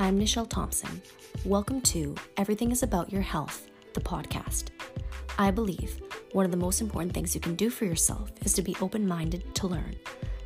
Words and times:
I'm 0.00 0.16
Nichelle 0.16 0.48
Thompson. 0.48 1.02
Welcome 1.44 1.80
to 1.80 2.14
Everything 2.36 2.70
is 2.70 2.84
About 2.84 3.12
Your 3.12 3.20
Health, 3.20 3.68
the 3.94 4.00
podcast. 4.00 4.66
I 5.36 5.50
believe 5.50 6.00
one 6.30 6.44
of 6.44 6.52
the 6.52 6.56
most 6.56 6.80
important 6.80 7.12
things 7.12 7.34
you 7.34 7.40
can 7.40 7.56
do 7.56 7.68
for 7.68 7.84
yourself 7.84 8.30
is 8.44 8.52
to 8.52 8.62
be 8.62 8.76
open 8.80 9.08
minded 9.08 9.56
to 9.56 9.66
learn, 9.66 9.96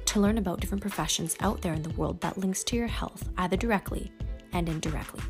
to 0.07 0.21
learn 0.21 0.39
about 0.39 0.61
different 0.61 0.81
professions 0.81 1.37
out 1.41 1.61
there 1.61 1.75
in 1.75 1.83
the 1.83 1.91
world 1.91 2.19
that 2.23 2.39
links 2.39 2.65
to 2.65 2.77
your 2.77 2.87
health 2.87 3.29
either 3.37 3.59
directly 3.59 4.11
and 4.55 4.71
indirectly. 4.71 5.21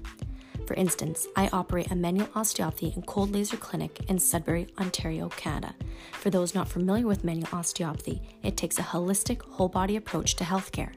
For 0.69 0.75
instance, 0.75 1.27
I 1.35 1.49
operate 1.53 1.91
a 1.91 1.97
manual 1.97 2.29
osteopathy 2.37 2.93
and 2.95 3.05
cold 3.05 3.33
laser 3.33 3.57
clinic 3.57 4.09
in 4.09 4.21
Sudbury, 4.21 4.69
Ontario, 4.79 5.31
Canada. 5.31 5.75
For 6.13 6.31
those 6.31 6.55
not 6.55 6.69
familiar 6.69 7.09
with 7.09 7.25
manual 7.25 7.49
osteopathy, 7.53 8.23
it 8.45 8.57
takes 8.57 8.79
a 8.79 8.83
holistic, 8.83 9.43
whole 9.43 9.69
body 9.69 9.97
approach 9.97 10.37
to 10.37 10.45
healthcare. 10.45 10.93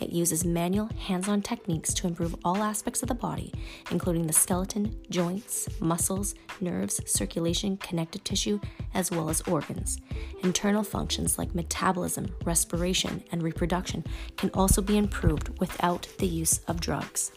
It 0.00 0.10
uses 0.10 0.44
manual, 0.44 0.88
hands 0.98 1.28
on 1.28 1.42
techniques 1.42 1.94
to 1.94 2.06
improve 2.06 2.34
all 2.44 2.62
aspects 2.62 3.02
of 3.02 3.08
the 3.08 3.14
body, 3.14 3.52
including 3.90 4.26
the 4.26 4.32
skeleton, 4.32 4.96
joints, 5.10 5.68
muscles, 5.80 6.34
nerves, 6.60 7.00
circulation, 7.06 7.76
connective 7.78 8.24
tissue, 8.24 8.60
as 8.92 9.10
well 9.10 9.30
as 9.30 9.40
organs. 9.42 10.00
Internal 10.42 10.82
functions 10.82 11.38
like 11.38 11.54
metabolism, 11.54 12.26
respiration, 12.44 13.22
and 13.32 13.42
reproduction 13.42 14.04
can 14.36 14.50
also 14.54 14.82
be 14.82 14.98
improved 14.98 15.58
without 15.60 16.08
the 16.18 16.26
use 16.26 16.58
of 16.66 16.80
drugs. 16.80 17.32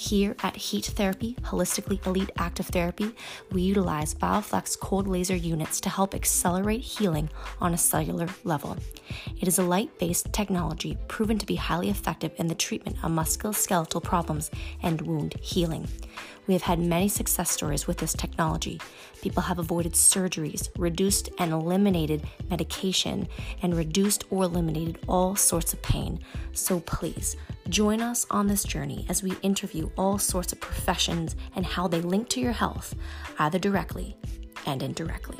Here 0.00 0.34
at 0.42 0.56
Heat 0.56 0.86
Therapy 0.86 1.36
Holistically 1.42 2.04
Elite 2.06 2.30
Active 2.38 2.64
Therapy, 2.64 3.14
we 3.52 3.60
utilize 3.60 4.14
BioFlex 4.14 4.80
cold 4.80 5.06
laser 5.06 5.36
units 5.36 5.78
to 5.82 5.90
help 5.90 6.14
accelerate 6.14 6.80
healing 6.80 7.28
on 7.60 7.74
a 7.74 7.78
cellular 7.78 8.28
level. 8.42 8.78
It 9.38 9.46
is 9.46 9.58
a 9.58 9.62
light 9.62 9.98
based 9.98 10.32
technology 10.32 10.96
proven 11.08 11.36
to 11.36 11.44
be 11.44 11.56
highly 11.56 11.90
effective 11.90 12.32
in 12.38 12.46
the 12.46 12.54
treatment 12.54 12.96
of 13.04 13.12
musculoskeletal 13.12 14.02
problems 14.02 14.50
and 14.82 15.02
wound 15.02 15.34
healing. 15.42 15.86
We 16.50 16.54
have 16.54 16.62
had 16.62 16.80
many 16.80 17.06
success 17.06 17.48
stories 17.48 17.86
with 17.86 17.98
this 17.98 18.12
technology. 18.12 18.80
People 19.22 19.40
have 19.40 19.60
avoided 19.60 19.92
surgeries, 19.92 20.68
reduced 20.76 21.28
and 21.38 21.52
eliminated 21.52 22.24
medication, 22.50 23.28
and 23.62 23.76
reduced 23.76 24.24
or 24.30 24.42
eliminated 24.42 24.98
all 25.06 25.36
sorts 25.36 25.72
of 25.72 25.80
pain. 25.80 26.18
So 26.52 26.80
please, 26.80 27.36
join 27.68 28.00
us 28.00 28.26
on 28.32 28.48
this 28.48 28.64
journey 28.64 29.06
as 29.08 29.22
we 29.22 29.36
interview 29.42 29.90
all 29.96 30.18
sorts 30.18 30.52
of 30.52 30.58
professions 30.58 31.36
and 31.54 31.64
how 31.64 31.86
they 31.86 32.00
link 32.00 32.28
to 32.30 32.40
your 32.40 32.50
health, 32.50 32.96
either 33.38 33.60
directly 33.60 34.16
and 34.66 34.82
indirectly. 34.82 35.38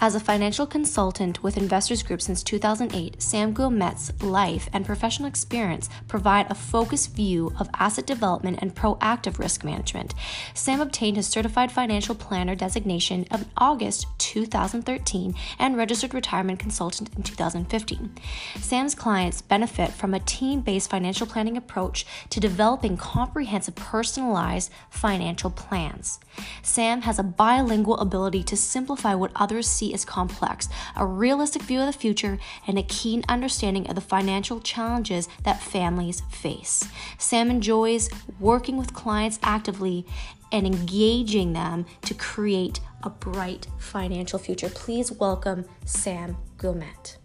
As 0.00 0.14
a 0.14 0.20
financial 0.20 0.64
consultant 0.64 1.42
with 1.42 1.56
Investors 1.56 2.04
Group 2.04 2.22
since 2.22 2.44
2008, 2.44 3.20
Sam 3.20 3.52
Guillemette's 3.52 4.12
life 4.22 4.68
and 4.72 4.86
professional 4.86 5.26
experience 5.26 5.90
provide 6.06 6.48
a 6.48 6.54
focused 6.54 7.16
view 7.16 7.52
of 7.58 7.68
asset 7.74 8.06
development 8.06 8.60
and 8.62 8.76
proactive 8.76 9.40
risk 9.40 9.64
management. 9.64 10.14
Sam 10.54 10.80
obtained 10.80 11.16
his 11.16 11.26
certified 11.26 11.72
financial 11.72 12.14
planner 12.14 12.54
designation 12.54 13.24
in 13.24 13.46
August 13.56 14.06
2013 14.18 15.34
and 15.58 15.76
registered 15.76 16.14
retirement 16.14 16.60
consultant 16.60 17.10
in 17.16 17.24
2015. 17.24 18.14
Sam's 18.60 18.94
clients 18.94 19.42
benefit 19.42 19.90
from 19.90 20.14
a 20.14 20.20
team 20.20 20.60
based 20.60 20.90
financial 20.90 21.26
planning 21.26 21.56
approach 21.56 22.06
to 22.30 22.38
developing 22.38 22.96
comprehensive, 22.96 23.74
personalized 23.74 24.70
financial 24.90 25.50
plans. 25.50 26.20
Sam 26.62 27.02
has 27.02 27.18
a 27.18 27.24
bilingual 27.24 27.98
ability 27.98 28.44
to 28.44 28.56
simplify 28.56 29.16
what 29.16 29.32
others 29.34 29.66
see 29.66 29.87
is 29.92 30.04
complex, 30.04 30.68
a 30.96 31.06
realistic 31.06 31.62
view 31.62 31.80
of 31.80 31.86
the 31.86 31.92
future, 31.92 32.38
and 32.66 32.78
a 32.78 32.82
keen 32.82 33.24
understanding 33.28 33.88
of 33.88 33.94
the 33.94 34.00
financial 34.00 34.60
challenges 34.60 35.28
that 35.44 35.62
families 35.62 36.22
face. 36.30 36.88
Sam 37.18 37.50
enjoys 37.50 38.08
working 38.40 38.76
with 38.76 38.94
clients 38.94 39.38
actively 39.42 40.06
and 40.52 40.66
engaging 40.66 41.52
them 41.52 41.86
to 42.02 42.14
create 42.14 42.80
a 43.02 43.10
bright 43.10 43.66
financial 43.78 44.38
future. 44.38 44.68
Please 44.70 45.12
welcome 45.12 45.64
Sam 45.84 46.36
Guillemette. 46.56 47.16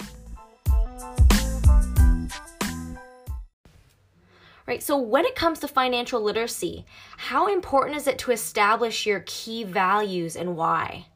Right, 4.65 4.81
so 4.81 4.97
when 4.97 5.25
it 5.25 5.35
comes 5.35 5.59
to 5.59 5.67
financial 5.67 6.21
literacy, 6.21 6.85
how 7.17 7.47
important 7.47 7.97
is 7.97 8.07
it 8.07 8.17
to 8.19 8.31
establish 8.31 9.05
your 9.05 9.23
key 9.25 9.65
values 9.65 10.37
and 10.37 10.55
why? 10.55 11.07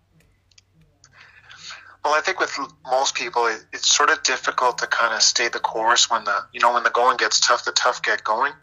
Well, 2.08 2.16
I 2.16 2.22
think 2.22 2.40
with 2.40 2.58
most 2.86 3.16
people, 3.16 3.48
it, 3.48 3.66
it's 3.74 3.94
sort 3.94 4.10
of 4.10 4.24
difficult 4.24 4.78
to 4.78 4.88
kind 4.88 5.14
of 5.14 5.22
stay 5.22 5.50
the 5.50 5.60
course 5.60 6.10
when 6.10 6.24
the 6.24 6.40
you 6.54 6.62
know 6.62 6.74
when 6.74 6.84
the 6.84 6.90
going 6.90 7.18
gets 7.18 7.46
tough, 7.46 7.66
the 7.66 7.74
tough 7.74 8.02
get 8.02 8.24
going. 8.24 8.54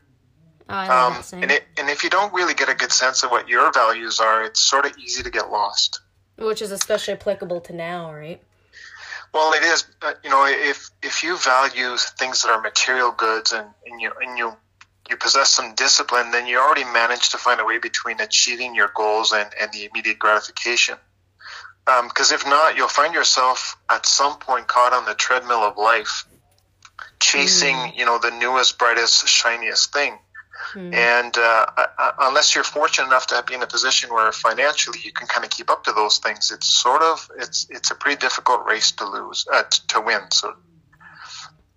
Oh, 0.70 0.74
um, 0.74 1.22
and 1.34 1.50
it, 1.50 1.64
and 1.76 1.90
if 1.90 2.02
you 2.02 2.08
don't 2.08 2.32
really 2.32 2.54
get 2.54 2.70
a 2.70 2.74
good 2.74 2.90
sense 2.90 3.22
of 3.22 3.30
what 3.30 3.46
your 3.46 3.70
values 3.70 4.18
are, 4.18 4.42
it's 4.44 4.60
sort 4.60 4.86
of 4.86 4.96
easy 4.96 5.22
to 5.22 5.28
get 5.28 5.50
lost. 5.50 6.00
Which 6.38 6.62
is 6.62 6.70
especially 6.70 7.12
applicable 7.12 7.60
to 7.60 7.74
now, 7.74 8.14
right? 8.14 8.40
Well, 9.34 9.52
it 9.52 9.62
is. 9.62 9.84
You 10.22 10.30
know, 10.30 10.46
if 10.46 10.88
if 11.02 11.22
you 11.22 11.36
value 11.36 11.98
things 11.98 12.40
that 12.42 12.48
are 12.50 12.62
material 12.62 13.12
goods 13.12 13.52
and, 13.52 13.68
and 13.84 14.00
you 14.00 14.10
and 14.22 14.38
you 14.38 14.56
you 15.10 15.18
possess 15.18 15.50
some 15.50 15.74
discipline, 15.74 16.30
then 16.30 16.46
you 16.46 16.58
already 16.58 16.84
managed 16.84 17.32
to 17.32 17.36
find 17.36 17.60
a 17.60 17.64
way 17.66 17.76
between 17.76 18.22
achieving 18.22 18.74
your 18.74 18.90
goals 18.96 19.32
and, 19.32 19.50
and 19.60 19.70
the 19.70 19.84
immediate 19.84 20.18
gratification. 20.18 20.96
Because 21.84 22.32
um, 22.32 22.34
if 22.34 22.46
not, 22.46 22.76
you'll 22.76 22.88
find 22.88 23.12
yourself 23.12 23.76
at 23.90 24.06
some 24.06 24.38
point 24.38 24.68
caught 24.68 24.92
on 24.94 25.04
the 25.04 25.14
treadmill 25.14 25.58
of 25.58 25.76
life, 25.76 26.24
chasing 27.20 27.76
mm. 27.76 27.96
you 27.96 28.06
know 28.06 28.18
the 28.18 28.30
newest, 28.30 28.78
brightest, 28.78 29.28
shiniest 29.28 29.92
thing. 29.92 30.18
Mm. 30.72 30.94
And 30.94 31.36
uh, 31.36 31.66
unless 32.20 32.54
you're 32.54 32.64
fortunate 32.64 33.06
enough 33.06 33.26
to 33.28 33.44
be 33.46 33.54
in 33.54 33.62
a 33.62 33.66
position 33.66 34.12
where 34.12 34.32
financially 34.32 34.98
you 35.02 35.12
can 35.12 35.26
kind 35.26 35.44
of 35.44 35.50
keep 35.50 35.70
up 35.70 35.84
to 35.84 35.92
those 35.92 36.18
things, 36.18 36.50
it's 36.50 36.66
sort 36.66 37.02
of 37.02 37.30
it's 37.38 37.66
it's 37.68 37.90
a 37.90 37.94
pretty 37.94 38.18
difficult 38.18 38.64
race 38.66 38.92
to 38.92 39.06
lose 39.06 39.46
uh, 39.52 39.64
to 39.88 40.00
win. 40.00 40.20
So, 40.30 40.54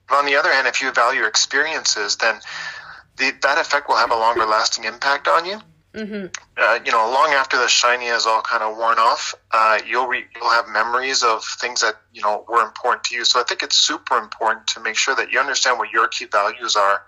but 0.08 0.16
on 0.16 0.26
the 0.26 0.36
other 0.36 0.52
hand, 0.54 0.68
if 0.68 0.82
you 0.82 0.92
value 0.92 1.26
experiences, 1.26 2.16
then 2.16 2.40
the, 3.18 3.34
that 3.42 3.58
effect 3.58 3.90
will 3.90 3.98
have 3.98 4.12
a 4.12 4.16
longer 4.16 4.46
lasting 4.46 4.86
impact 4.86 5.28
on 5.28 5.46
you. 5.46 5.60
Mm-hmm. 5.98 6.28
Uh, 6.58 6.80
you 6.86 6.92
know, 6.92 7.10
long 7.10 7.30
after 7.32 7.58
the 7.58 7.68
shiny 7.68 8.06
is 8.06 8.28
all 8.28 8.44
kind 8.44 8.62
of 8.62 8.78
worn 8.78 9.00
off, 9.00 9.34
uh, 9.52 9.80
you'll 9.84 10.06
re- 10.06 10.26
you'll 10.36 10.52
have 10.52 10.68
memories 10.70 11.24
of 11.24 11.44
things 11.44 11.82
that 11.82 11.96
you 12.14 12.22
know 12.22 12.46
were 12.48 12.62
important 12.62 13.04
to 13.06 13.16
you. 13.16 13.26
So 13.26 13.40
I 13.40 13.44
think 13.44 13.64
it's 13.64 13.76
super 13.76 14.16
important 14.16 14.68
to 14.68 14.80
make 14.80 14.96
sure 14.96 15.16
that 15.16 15.32
you 15.32 15.40
understand 15.40 15.80
what 15.80 15.90
your 15.92 16.08
key 16.08 16.26
values 16.26 16.76
are, 16.76 17.02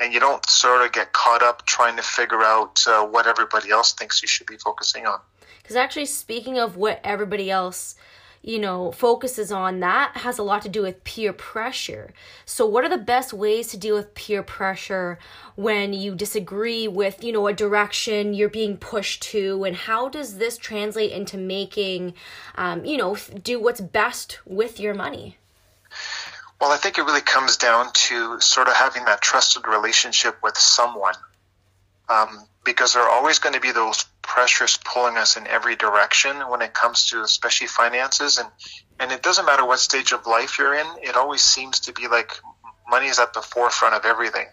and 0.00 0.14
you 0.14 0.20
don't 0.20 0.44
sort 0.48 0.82
of 0.82 0.92
get 0.92 1.12
caught 1.12 1.42
up 1.42 1.66
trying 1.66 1.96
to 1.96 2.02
figure 2.02 2.42
out 2.42 2.82
uh, 2.86 3.04
what 3.04 3.26
everybody 3.26 3.70
else 3.70 3.92
thinks 3.92 4.22
you 4.22 4.28
should 4.28 4.46
be 4.46 4.56
focusing 4.56 5.06
on. 5.06 5.20
Because 5.62 5.76
actually, 5.76 6.06
speaking 6.06 6.58
of 6.58 6.76
what 6.78 6.98
everybody 7.04 7.50
else 7.50 7.94
you 8.42 8.58
know, 8.58 8.90
focuses 8.92 9.52
on, 9.52 9.80
that 9.80 10.16
has 10.18 10.38
a 10.38 10.42
lot 10.42 10.62
to 10.62 10.68
do 10.68 10.82
with 10.82 11.04
peer 11.04 11.32
pressure. 11.32 12.12
So, 12.46 12.64
what 12.64 12.84
are 12.84 12.88
the 12.88 12.98
best 12.98 13.32
ways 13.32 13.68
to 13.68 13.76
deal 13.76 13.94
with 13.96 14.14
peer 14.14 14.42
pressure 14.42 15.18
when 15.56 15.92
you 15.92 16.14
disagree 16.14 16.88
with, 16.88 17.22
you 17.22 17.32
know, 17.32 17.46
a 17.46 17.52
direction 17.52 18.32
you're 18.32 18.48
being 18.48 18.76
pushed 18.76 19.22
to? 19.24 19.64
And 19.64 19.76
how 19.76 20.08
does 20.08 20.38
this 20.38 20.56
translate 20.56 21.12
into 21.12 21.36
making, 21.36 22.14
um, 22.54 22.84
you 22.84 22.96
know, 22.96 23.16
do 23.42 23.60
what's 23.60 23.80
best 23.80 24.40
with 24.46 24.80
your 24.80 24.94
money? 24.94 25.36
Well, 26.60 26.72
I 26.72 26.76
think 26.76 26.98
it 26.98 27.02
really 27.02 27.22
comes 27.22 27.56
down 27.56 27.90
to 27.92 28.40
sort 28.40 28.68
of 28.68 28.74
having 28.74 29.06
that 29.06 29.22
trusted 29.22 29.66
relationship 29.66 30.36
with 30.42 30.58
someone. 30.58 31.14
Um, 32.10 32.46
because 32.64 32.92
there 32.92 33.02
are 33.02 33.10
always 33.10 33.38
going 33.38 33.54
to 33.54 33.60
be 33.60 33.72
those 33.72 34.04
pressures 34.22 34.78
pulling 34.84 35.16
us 35.16 35.36
in 35.36 35.46
every 35.46 35.76
direction 35.76 36.36
when 36.48 36.62
it 36.62 36.74
comes 36.74 37.06
to 37.06 37.22
especially 37.22 37.66
finances 37.66 38.38
and 38.38 38.48
and 38.98 39.12
it 39.12 39.22
doesn't 39.22 39.46
matter 39.46 39.64
what 39.64 39.80
stage 39.80 40.12
of 40.12 40.26
life 40.26 40.58
you're 40.58 40.74
in 40.74 40.86
it 41.02 41.16
always 41.16 41.40
seems 41.40 41.80
to 41.80 41.92
be 41.92 42.06
like 42.06 42.32
money 42.88 43.06
is 43.06 43.18
at 43.18 43.32
the 43.32 43.42
forefront 43.42 43.94
of 43.94 44.04
everything 44.04 44.46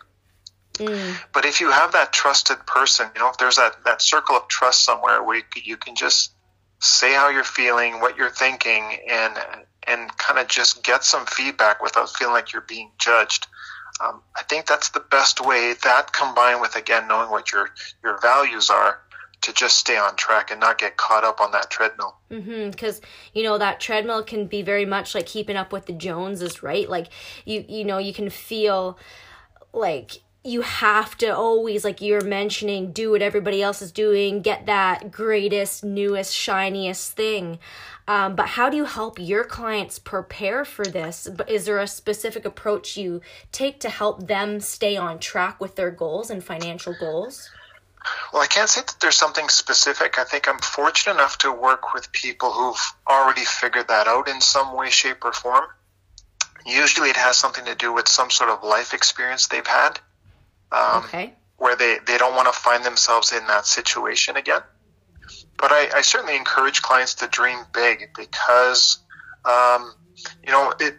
mm. 0.76 1.16
but 1.34 1.46
if 1.46 1.62
you 1.62 1.70
have 1.70 1.92
that 1.92 2.12
trusted 2.14 2.58
person 2.66 3.08
you 3.14 3.22
know 3.22 3.30
if 3.30 3.38
there's 3.38 3.58
that 3.58 3.76
that 3.86 4.02
circle 4.02 4.36
of 4.36 4.48
trust 4.48 4.84
somewhere 4.84 5.22
where 5.22 5.38
you, 5.38 5.44
you 5.64 5.78
can 5.78 5.96
just 5.96 6.32
say 6.80 7.14
how 7.14 7.30
you're 7.30 7.44
feeling 7.44 8.00
what 8.00 8.18
you're 8.18 8.30
thinking 8.30 8.98
and 9.10 9.34
and 9.84 10.18
kind 10.18 10.40
of 10.40 10.48
just 10.48 10.84
get 10.84 11.04
some 11.04 11.26
feedback 11.26 11.84
without 11.84 12.10
feeling 12.10 12.34
like 12.34 12.52
you're 12.54 12.62
being 12.62 12.90
judged 12.98 13.48
um, 14.00 14.22
I 14.36 14.44
think 14.44 14.66
that's 14.66 14.90
the 14.90 15.00
best 15.00 15.46
way. 15.46 15.74
That 15.84 16.14
combined 16.14 16.62
with 16.62 16.76
again 16.76 17.08
knowing 17.08 17.30
what 17.30 17.52
your 17.52 17.70
your 18.04 18.20
values 18.22 18.70
are 18.70 19.00
to 19.42 19.54
just 19.54 19.78
stay 19.78 19.98
on 19.98 20.16
track 20.16 20.50
and 20.52 20.60
not 20.60 20.78
get 20.78 20.98
caught 20.98 21.24
up 21.24 21.40
on 21.40 21.52
that 21.52 21.70
treadmill. 21.70 22.16
Mm-hmm, 22.32 22.72
Because 22.72 23.02
you 23.34 23.44
know 23.44 23.58
that 23.58 23.80
treadmill 23.80 24.24
can 24.24 24.48
be 24.48 24.62
very 24.62 24.86
much 24.86 25.16
like 25.16 25.26
keeping 25.26 25.56
up 25.56 25.72
with 25.72 25.86
the 25.86 25.94
Joneses, 25.94 26.64
right? 26.64 26.90
Like 26.90 27.08
you 27.46 27.66
you 27.68 27.86
know 27.86 27.98
you 27.98 28.14
can 28.14 28.30
feel 28.30 28.98
like 29.74 30.22
you 30.44 30.62
have 30.62 31.18
to 31.18 31.28
always 31.28 31.84
like 31.84 32.02
you're 32.02 32.22
mentioning 32.22 32.92
do 32.92 33.12
what 33.12 33.22
everybody 33.22 33.62
else 33.62 33.82
is 33.82 33.92
doing 33.92 34.42
get 34.42 34.66
that 34.66 35.12
greatest 35.12 35.84
newest 35.84 36.34
shiniest 36.34 37.12
thing 37.14 37.60
um, 38.08 38.36
but 38.36 38.48
how 38.48 38.70
do 38.70 38.78
you 38.78 38.86
help 38.86 39.20
your 39.20 39.44
clients 39.44 40.00
prepare 40.00 40.64
for 40.66 40.86
this 40.86 41.28
is 41.48 41.66
there 41.66 41.80
a 41.80 41.88
specific 41.88 42.46
approach 42.46 42.98
you 42.98 43.22
take 43.52 43.80
to 43.80 43.90
help 43.90 44.28
them 44.28 44.60
stay 44.60 44.96
on 44.96 45.20
track 45.20 45.60
with 45.60 45.76
their 45.76 45.92
goals 45.92 46.30
and 46.30 46.44
financial 46.44 46.94
goals 47.00 47.50
well, 48.32 48.42
I 48.42 48.48
can't 48.48 48.70
say 48.70 48.82
that 48.82 48.96
there's 49.00 49.16
something 49.16 49.50
specific. 49.50 50.20
I 50.20 50.24
think 50.24 50.48
I'm 50.48 50.60
fortunate 50.60 51.16
enough 51.16 51.38
to 51.40 51.52
work 51.52 51.94
with 51.94 52.12
people 52.12 52.52
who've 52.52 52.96
already 53.10 53.44
figured 53.44 53.88
that 53.88 54.08
out 54.08 54.28
in 54.28 54.42
some 54.42 54.76
way, 54.76 54.90
shape, 54.90 55.24
or 55.24 55.34
form. 55.34 55.66
Usually 56.66 57.10
it 57.10 57.18
has 57.18 57.38
something 57.38 57.66
to 57.66 57.76
do 57.76 57.94
with 57.94 58.08
some 58.08 58.30
sort 58.30 58.50
of 58.50 58.64
life 58.64 58.94
experience 58.94 59.48
they've 59.48 59.66
had 59.66 60.00
um, 60.72 61.04
okay. 61.06 61.34
where 61.58 61.76
they, 61.76 61.98
they 62.06 62.18
don't 62.18 62.36
want 62.36 62.52
to 62.52 62.60
find 62.60 62.84
themselves 62.84 63.32
in 63.32 63.46
that 63.48 63.66
situation 63.66 64.36
again. 64.36 64.62
But 65.58 65.72
I, 65.72 65.90
I 65.96 66.02
certainly 66.02 66.36
encourage 66.36 66.82
clients 66.82 67.16
to 67.16 67.28
dream 67.28 67.60
big 67.74 68.10
because, 68.16 69.00
um, 69.44 69.94
you 70.46 70.52
know, 70.52 70.74
it, 70.80 70.96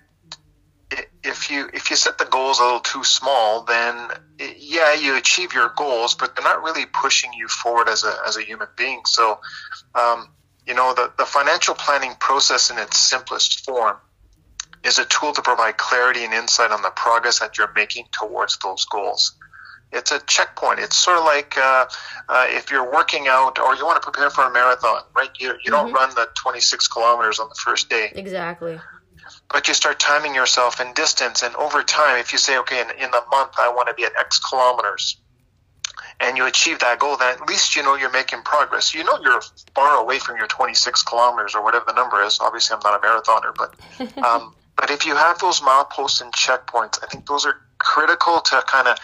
it, 0.90 1.10
if 1.22 1.50
you 1.50 1.68
if 1.72 1.90
you 1.90 1.96
set 1.96 2.18
the 2.18 2.24
goals 2.24 2.58
a 2.58 2.64
little 2.64 2.80
too 2.80 3.04
small, 3.04 3.64
then 3.64 4.08
it, 4.38 4.56
yeah, 4.58 4.94
you 4.94 5.16
achieve 5.16 5.52
your 5.52 5.72
goals, 5.76 6.14
but 6.14 6.34
they're 6.34 6.44
not 6.44 6.62
really 6.62 6.86
pushing 6.86 7.32
you 7.34 7.46
forward 7.48 7.88
as 7.88 8.04
a 8.04 8.14
as 8.26 8.36
a 8.36 8.42
human 8.42 8.68
being. 8.76 9.02
So, 9.06 9.38
um, 9.94 10.28
you 10.66 10.74
know, 10.74 10.94
the 10.94 11.12
the 11.18 11.26
financial 11.26 11.74
planning 11.74 12.14
process 12.18 12.70
in 12.70 12.78
its 12.78 12.98
simplest 12.98 13.64
form 13.64 13.96
is 14.84 14.98
a 14.98 15.04
tool 15.04 15.32
to 15.32 15.42
provide 15.42 15.76
clarity 15.76 16.24
and 16.24 16.32
insight 16.32 16.70
on 16.70 16.82
the 16.82 16.90
progress 16.90 17.40
that 17.40 17.58
you're 17.58 17.72
making 17.74 18.06
towards 18.12 18.58
those 18.58 18.84
goals 18.86 19.34
it's 19.92 20.10
a 20.10 20.20
checkpoint. 20.20 20.80
It's 20.80 20.96
sort 20.96 21.18
of 21.18 21.24
like 21.24 21.56
uh, 21.56 21.86
uh, 22.28 22.46
if 22.48 22.70
you're 22.70 22.90
working 22.90 23.26
out 23.28 23.58
or 23.58 23.74
you 23.74 23.84
want 23.84 24.00
to 24.00 24.10
prepare 24.10 24.30
for 24.30 24.44
a 24.44 24.52
marathon, 24.52 25.02
right? 25.16 25.30
You, 25.38 25.48
you 25.48 25.54
mm-hmm. 25.54 25.70
don't 25.70 25.92
run 25.92 26.10
the 26.14 26.28
26 26.34 26.88
kilometers 26.88 27.38
on 27.38 27.48
the 27.48 27.54
first 27.54 27.88
day. 27.88 28.12
Exactly. 28.14 28.78
But 29.50 29.68
you 29.68 29.74
start 29.74 29.98
timing 29.98 30.34
yourself 30.34 30.80
in 30.80 30.92
distance, 30.94 31.42
and 31.42 31.54
over 31.56 31.82
time, 31.82 32.18
if 32.18 32.32
you 32.32 32.38
say, 32.38 32.58
okay, 32.58 32.80
in, 32.80 32.90
in 33.02 33.10
the 33.10 33.22
month 33.30 33.52
I 33.58 33.68
want 33.70 33.88
to 33.88 33.94
be 33.94 34.04
at 34.04 34.12
X 34.18 34.38
kilometers, 34.38 35.16
and 36.20 36.36
you 36.36 36.46
achieve 36.46 36.80
that 36.80 36.98
goal, 36.98 37.16
then 37.16 37.40
at 37.40 37.48
least 37.48 37.76
you 37.76 37.82
know 37.82 37.94
you're 37.94 38.10
making 38.10 38.42
progress. 38.42 38.94
You 38.94 39.04
know 39.04 39.18
you're 39.22 39.40
far 39.74 39.98
away 39.98 40.18
from 40.18 40.36
your 40.36 40.46
26 40.46 41.02
kilometers 41.02 41.54
or 41.54 41.62
whatever 41.62 41.84
the 41.86 41.94
number 41.94 42.22
is. 42.22 42.38
Obviously, 42.40 42.76
I'm 42.76 42.80
not 42.84 43.02
a 43.02 43.06
marathoner, 43.06 43.54
but 43.54 44.18
um, 44.24 44.54
but 44.76 44.90
if 44.90 45.06
you 45.06 45.16
have 45.16 45.38
those 45.38 45.60
mileposts 45.60 46.20
and 46.20 46.32
checkpoints, 46.32 46.98
I 47.02 47.06
think 47.06 47.26
those 47.26 47.46
are 47.46 47.60
critical 47.78 48.40
to 48.40 48.62
kind 48.66 48.88
of 48.88 48.98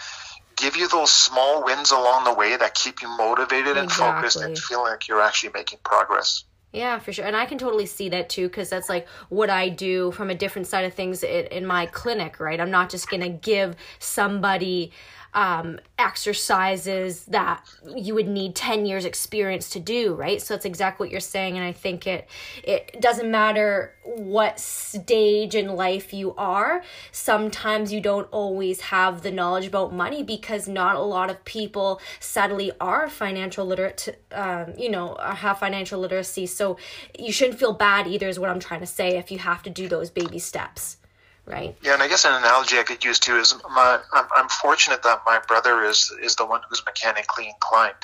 give 0.55 0.75
you 0.77 0.87
those 0.87 1.11
small 1.11 1.63
wins 1.63 1.91
along 1.91 2.23
the 2.25 2.33
way 2.33 2.55
that 2.55 2.73
keep 2.73 3.01
you 3.01 3.09
motivated 3.17 3.77
and 3.77 3.91
focused 3.91 4.41
and 4.41 4.57
feel 4.57 4.81
like 4.81 5.07
you're 5.07 5.21
actually 5.21 5.51
making 5.53 5.79
progress. 5.83 6.43
Yeah, 6.71 6.99
for 6.99 7.13
sure. 7.13 7.25
And 7.25 7.37
I 7.37 7.45
can 7.45 7.57
totally 7.57 7.85
see 7.85 8.09
that 8.09 8.27
too, 8.27 8.47
because 8.49 8.69
that's 8.69 8.89
like 8.89 9.07
what 9.29 9.49
I 9.49 9.69
do 9.69 10.11
from 10.11 10.29
a 10.29 10.35
different 10.35 10.67
side 10.67 10.83
of 10.83 10.93
things 10.93 11.23
in, 11.23 11.45
in 11.45 11.65
my 11.65 11.85
clinic, 11.85 12.39
right? 12.39 12.59
I'm 12.59 12.71
not 12.71 12.89
just 12.89 13.09
going 13.09 13.21
to 13.21 13.29
give 13.29 13.77
somebody 13.99 14.91
um, 15.35 15.79
exercises 15.99 17.25
that 17.25 17.63
you 17.95 18.15
would 18.15 18.27
need 18.27 18.55
10 18.55 18.85
years 18.85 19.05
experience 19.05 19.69
to 19.69 19.79
do 19.79 20.13
right? 20.15 20.41
So 20.41 20.53
that's 20.55 20.65
exactly 20.65 21.05
what 21.05 21.11
you're 21.11 21.19
saying 21.19 21.57
and 21.57 21.65
i 21.65 21.71
think 21.71 22.07
it 22.07 22.27
it 22.63 22.99
doesn't 23.01 23.29
matter 23.29 23.93
what 24.03 24.59
stage 24.59 25.55
in 25.55 25.67
life 25.67 26.13
you 26.13 26.33
are 26.35 26.83
sometimes 27.11 27.91
you 27.93 27.99
don't 28.01 28.27
always 28.31 28.81
have 28.81 29.21
the 29.21 29.31
knowledge 29.31 29.67
about 29.67 29.93
money 29.93 30.23
because 30.23 30.67
not 30.67 30.95
a 30.95 31.01
lot 31.01 31.29
of 31.29 31.43
people 31.45 32.01
sadly 32.19 32.71
are 32.79 33.09
financial 33.09 33.65
literate 33.65 34.19
um, 34.31 34.73
you 34.77 34.89
know 34.89 35.15
have 35.19 35.59
financial 35.59 35.99
literacy. 35.99 36.45
So 36.45 36.77
you 37.17 37.31
shouldn't 37.31 37.59
feel 37.59 37.73
bad 37.73 38.07
either 38.07 38.27
is 38.27 38.39
what 38.39 38.49
i'm 38.49 38.59
trying 38.59 38.79
to 38.79 38.85
say 38.85 39.17
if 39.17 39.31
you 39.31 39.39
have 39.39 39.61
to 39.63 39.69
do 39.69 39.87
those 39.87 40.09
baby 40.09 40.39
steps 40.39 40.97
right? 41.45 41.75
Yeah, 41.81 41.93
and 41.93 42.03
I 42.03 42.07
guess 42.07 42.25
an 42.25 42.33
analogy 42.33 42.77
I 42.77 42.83
could 42.83 43.03
use 43.03 43.19
too 43.19 43.37
is 43.37 43.55
my, 43.69 43.99
I'm, 44.13 44.25
I'm 44.35 44.49
fortunate 44.49 45.03
that 45.03 45.21
my 45.25 45.39
brother 45.47 45.83
is 45.83 46.11
is 46.21 46.35
the 46.35 46.45
one 46.45 46.61
who's 46.69 46.83
mechanically 46.85 47.47
inclined, 47.47 47.95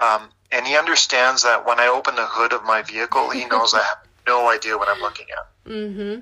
um, 0.00 0.30
and 0.52 0.66
he 0.66 0.76
understands 0.76 1.42
that 1.42 1.66
when 1.66 1.80
I 1.80 1.86
open 1.88 2.14
the 2.16 2.26
hood 2.26 2.52
of 2.52 2.64
my 2.64 2.82
vehicle, 2.82 3.30
he 3.30 3.44
knows 3.46 3.74
I 3.74 3.82
have 3.82 3.98
no 4.26 4.48
idea 4.50 4.76
what 4.78 4.88
I'm 4.88 5.00
looking 5.00 5.26
at. 5.30 5.70
Mm-hmm. 5.70 6.20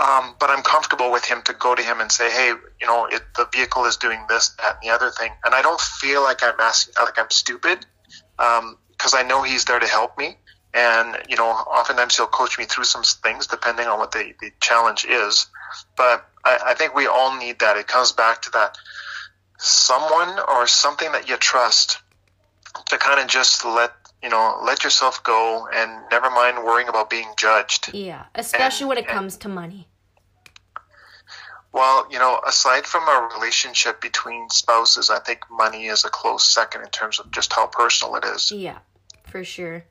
Um, 0.00 0.34
but 0.38 0.48
I'm 0.48 0.62
comfortable 0.62 1.10
with 1.10 1.24
him 1.24 1.42
to 1.42 1.52
go 1.52 1.74
to 1.74 1.82
him 1.82 2.00
and 2.00 2.10
say, 2.12 2.30
hey, 2.30 2.52
you 2.80 2.86
know, 2.86 3.06
it, 3.06 3.22
the 3.36 3.48
vehicle 3.52 3.84
is 3.84 3.96
doing 3.96 4.20
this, 4.28 4.50
that, 4.50 4.76
and 4.80 4.88
the 4.88 4.94
other 4.94 5.10
thing, 5.10 5.32
and 5.44 5.54
I 5.54 5.62
don't 5.62 5.80
feel 5.80 6.22
like 6.22 6.42
I'm 6.42 6.58
asking, 6.60 6.94
like 7.00 7.18
I'm 7.18 7.30
stupid, 7.30 7.84
because 8.36 9.14
um, 9.14 9.18
I 9.18 9.24
know 9.24 9.42
he's 9.42 9.64
there 9.64 9.80
to 9.80 9.86
help 9.86 10.16
me 10.16 10.36
and 10.74 11.16
you 11.28 11.36
know 11.36 11.46
oftentimes 11.46 12.16
he'll 12.16 12.26
coach 12.26 12.58
me 12.58 12.64
through 12.64 12.84
some 12.84 13.02
things 13.02 13.46
depending 13.46 13.86
on 13.86 13.98
what 13.98 14.12
the, 14.12 14.32
the 14.40 14.50
challenge 14.60 15.04
is. 15.04 15.46
But 15.96 16.28
I, 16.44 16.58
I 16.66 16.74
think 16.74 16.94
we 16.94 17.06
all 17.06 17.36
need 17.38 17.60
that. 17.60 17.76
It 17.76 17.86
comes 17.86 18.12
back 18.12 18.42
to 18.42 18.50
that 18.52 18.76
someone 19.58 20.38
or 20.48 20.66
something 20.66 21.10
that 21.12 21.28
you 21.28 21.36
trust 21.36 22.00
to 22.86 22.98
kind 22.98 23.20
of 23.20 23.26
just 23.26 23.64
let 23.64 23.92
you 24.22 24.28
know 24.28 24.60
let 24.62 24.84
yourself 24.84 25.22
go 25.24 25.68
and 25.72 25.90
never 26.10 26.30
mind 26.30 26.64
worrying 26.64 26.88
about 26.88 27.10
being 27.10 27.28
judged. 27.36 27.92
Yeah 27.94 28.24
especially 28.34 28.84
and, 28.84 28.88
when 28.88 28.98
it 28.98 29.06
and, 29.06 29.14
comes 29.14 29.36
to 29.38 29.48
money. 29.48 29.88
Well 31.72 32.06
you 32.10 32.18
know 32.18 32.40
aside 32.46 32.86
from 32.86 33.02
a 33.08 33.28
relationship 33.34 34.00
between 34.00 34.48
spouses 34.50 35.10
i 35.10 35.18
think 35.18 35.40
money 35.50 35.86
is 35.86 36.04
a 36.04 36.08
close 36.08 36.44
second 36.44 36.82
in 36.82 36.88
terms 36.88 37.18
of 37.18 37.30
just 37.30 37.52
how 37.52 37.66
personal 37.66 38.14
it 38.16 38.24
is. 38.24 38.52
Yeah 38.52 38.78
for 39.24 39.44
sure 39.44 39.84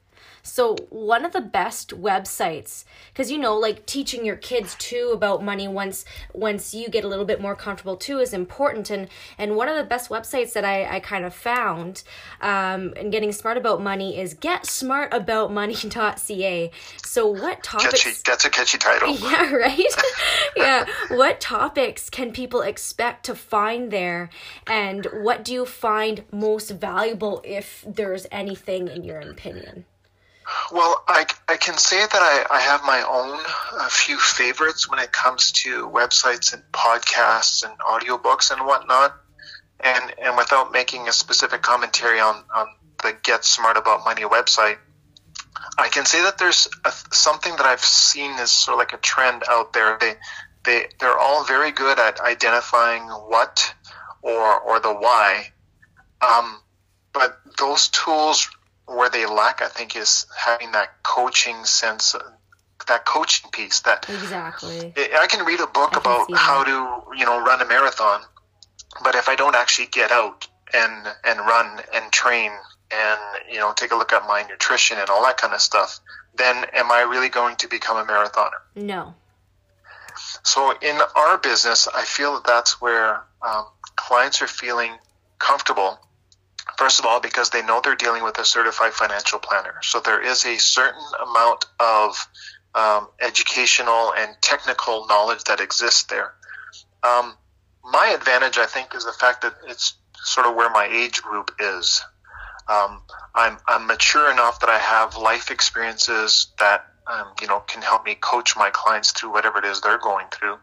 so, 0.47 0.75
one 0.89 1.25
of 1.25 1.33
the 1.33 1.41
best 1.41 1.89
websites 1.89 2.85
cuz 3.13 3.31
you 3.31 3.37
know 3.37 3.57
like 3.57 3.85
teaching 3.85 4.25
your 4.25 4.35
kids 4.35 4.75
too 4.75 5.11
about 5.13 5.43
money 5.43 5.67
once 5.67 6.05
once 6.33 6.73
you 6.73 6.89
get 6.89 7.03
a 7.03 7.07
little 7.07 7.25
bit 7.25 7.41
more 7.41 7.55
comfortable 7.55 7.97
too 7.97 8.19
is 8.19 8.33
important 8.33 8.89
and 8.89 9.09
and 9.37 9.55
one 9.55 9.67
of 9.67 9.75
the 9.75 9.83
best 9.83 10.09
websites 10.09 10.53
that 10.53 10.65
I 10.65 10.95
I 10.95 10.99
kind 10.99 11.25
of 11.25 11.33
found 11.33 12.03
um 12.41 12.93
and 12.95 13.11
getting 13.11 13.31
smart 13.31 13.57
about 13.57 13.81
money 13.81 14.19
is 14.19 14.35
getsmartaboutmoney.ca. 14.35 16.71
So, 17.03 17.27
what 17.27 17.63
topics 17.63 18.03
catchy, 18.03 18.17
That's 18.25 18.45
a 18.45 18.49
catchy 18.49 18.77
title. 18.77 19.17
Yeah, 19.27 19.53
right? 19.53 19.95
yeah. 20.55 20.85
What 21.09 21.41
topics 21.41 22.09
can 22.09 22.31
people 22.31 22.61
expect 22.61 23.25
to 23.25 23.35
find 23.35 23.91
there 23.91 24.29
and 24.65 25.05
what 25.11 25.43
do 25.43 25.53
you 25.53 25.65
find 25.65 26.23
most 26.31 26.71
valuable 26.71 27.41
if 27.43 27.83
there's 27.87 28.25
anything 28.31 28.87
in 28.87 29.03
your 29.03 29.19
opinion? 29.19 29.85
Well, 30.71 31.03
I, 31.07 31.25
I 31.47 31.57
can 31.57 31.77
say 31.77 31.97
that 31.97 32.13
I, 32.13 32.45
I 32.49 32.59
have 32.61 32.83
my 32.83 33.01
own 33.01 33.39
a 33.85 33.89
few 33.89 34.17
favorites 34.17 34.89
when 34.89 34.99
it 34.99 35.11
comes 35.11 35.51
to 35.63 35.87
websites 35.89 36.53
and 36.53 36.63
podcasts 36.71 37.63
and 37.63 37.77
audiobooks 37.79 38.51
and 38.51 38.65
whatnot. 38.65 39.15
And, 39.79 40.13
and 40.21 40.37
without 40.37 40.71
making 40.71 41.07
a 41.07 41.11
specific 41.11 41.61
commentary 41.61 42.19
on, 42.19 42.43
on 42.55 42.67
the 43.03 43.15
Get 43.23 43.45
Smart 43.45 43.77
About 43.77 44.05
Money 44.05 44.23
website, 44.23 44.77
I 45.77 45.89
can 45.89 46.05
say 46.05 46.23
that 46.23 46.37
there's 46.37 46.67
a, 46.85 46.91
something 47.11 47.55
that 47.57 47.65
I've 47.65 47.83
seen 47.83 48.31
is 48.39 48.51
sort 48.51 48.75
of 48.75 48.79
like 48.79 48.93
a 48.93 48.97
trend 48.97 49.43
out 49.49 49.73
there. 49.73 49.97
They, 49.99 50.15
they, 50.63 50.87
they're 50.99 51.17
all 51.17 51.43
very 51.43 51.71
good 51.71 51.99
at 51.99 52.19
identifying 52.19 53.03
what 53.03 53.73
or, 54.21 54.59
or 54.59 54.79
the 54.79 54.93
why. 54.93 55.51
Um, 56.21 56.59
but 57.13 57.39
those 57.59 57.89
tools 57.89 58.49
where 58.87 59.09
they 59.09 59.25
lack, 59.25 59.61
I 59.61 59.67
think, 59.67 59.95
is 59.95 60.25
having 60.35 60.71
that 60.71 61.03
coaching 61.03 61.63
sense, 61.65 62.15
that 62.87 63.05
coaching 63.05 63.51
piece. 63.51 63.81
That 63.81 64.09
exactly. 64.09 64.93
I 64.97 65.27
can 65.29 65.45
read 65.45 65.59
a 65.59 65.67
book 65.67 65.95
I 65.95 65.99
about 65.99 66.33
how 66.33 66.63
to, 66.63 67.17
you 67.17 67.25
know, 67.25 67.43
run 67.43 67.61
a 67.61 67.65
marathon, 67.65 68.21
but 69.03 69.15
if 69.15 69.29
I 69.29 69.35
don't 69.35 69.55
actually 69.55 69.87
get 69.87 70.11
out 70.11 70.47
and 70.73 71.07
and 71.23 71.39
run 71.39 71.81
and 71.93 72.11
train 72.11 72.51
and 72.91 73.19
you 73.51 73.59
know 73.59 73.73
take 73.73 73.91
a 73.91 73.95
look 73.95 74.13
at 74.13 74.23
my 74.27 74.43
nutrition 74.49 74.97
and 74.97 75.09
all 75.09 75.23
that 75.23 75.37
kind 75.37 75.53
of 75.53 75.61
stuff, 75.61 75.99
then 76.35 76.65
am 76.73 76.91
I 76.91 77.01
really 77.01 77.29
going 77.29 77.57
to 77.57 77.67
become 77.67 77.97
a 77.97 78.05
marathoner? 78.09 78.61
No. 78.75 79.13
So 80.43 80.73
in 80.81 80.99
our 81.15 81.37
business, 81.37 81.87
I 81.87 82.03
feel 82.03 82.33
that 82.35 82.45
that's 82.45 82.81
where 82.81 83.21
um, 83.41 83.65
clients 83.95 84.41
are 84.41 84.47
feeling 84.47 84.97
comfortable 85.39 85.99
First 86.77 86.99
of 86.99 87.05
all, 87.05 87.19
because 87.19 87.49
they 87.49 87.63
know 87.63 87.81
they're 87.83 87.95
dealing 87.95 88.23
with 88.23 88.37
a 88.37 88.45
certified 88.45 88.93
financial 88.93 89.39
planner. 89.39 89.75
So 89.81 89.99
there 89.99 90.21
is 90.21 90.45
a 90.45 90.57
certain 90.57 91.01
amount 91.27 91.65
of 91.79 92.27
um, 92.75 93.07
educational 93.19 94.13
and 94.15 94.35
technical 94.41 95.07
knowledge 95.07 95.43
that 95.45 95.59
exists 95.59 96.03
there. 96.03 96.33
Um, 97.03 97.35
my 97.83 98.07
advantage, 98.15 98.57
I 98.57 98.67
think, 98.67 98.93
is 98.93 99.05
the 99.05 99.13
fact 99.13 99.41
that 99.41 99.55
it's 99.67 99.95
sort 100.23 100.45
of 100.45 100.55
where 100.55 100.69
my 100.69 100.85
age 100.85 101.21
group 101.21 101.51
is. 101.59 102.03
Um, 102.67 103.01
I'm, 103.33 103.57
I'm 103.67 103.87
mature 103.87 104.29
enough 104.29 104.59
that 104.59 104.69
I 104.69 104.77
have 104.77 105.15
life 105.15 105.49
experiences 105.49 106.47
that 106.59 106.85
um, 107.07 107.27
you 107.41 107.47
know 107.47 107.61
can 107.61 107.81
help 107.81 108.05
me 108.05 108.15
coach 108.15 108.57
my 108.57 108.69
clients 108.71 109.11
through 109.11 109.31
whatever 109.31 109.59
it 109.59 109.65
is 109.65 109.81
they're 109.81 109.97
going 109.97 110.27
through. 110.31 110.57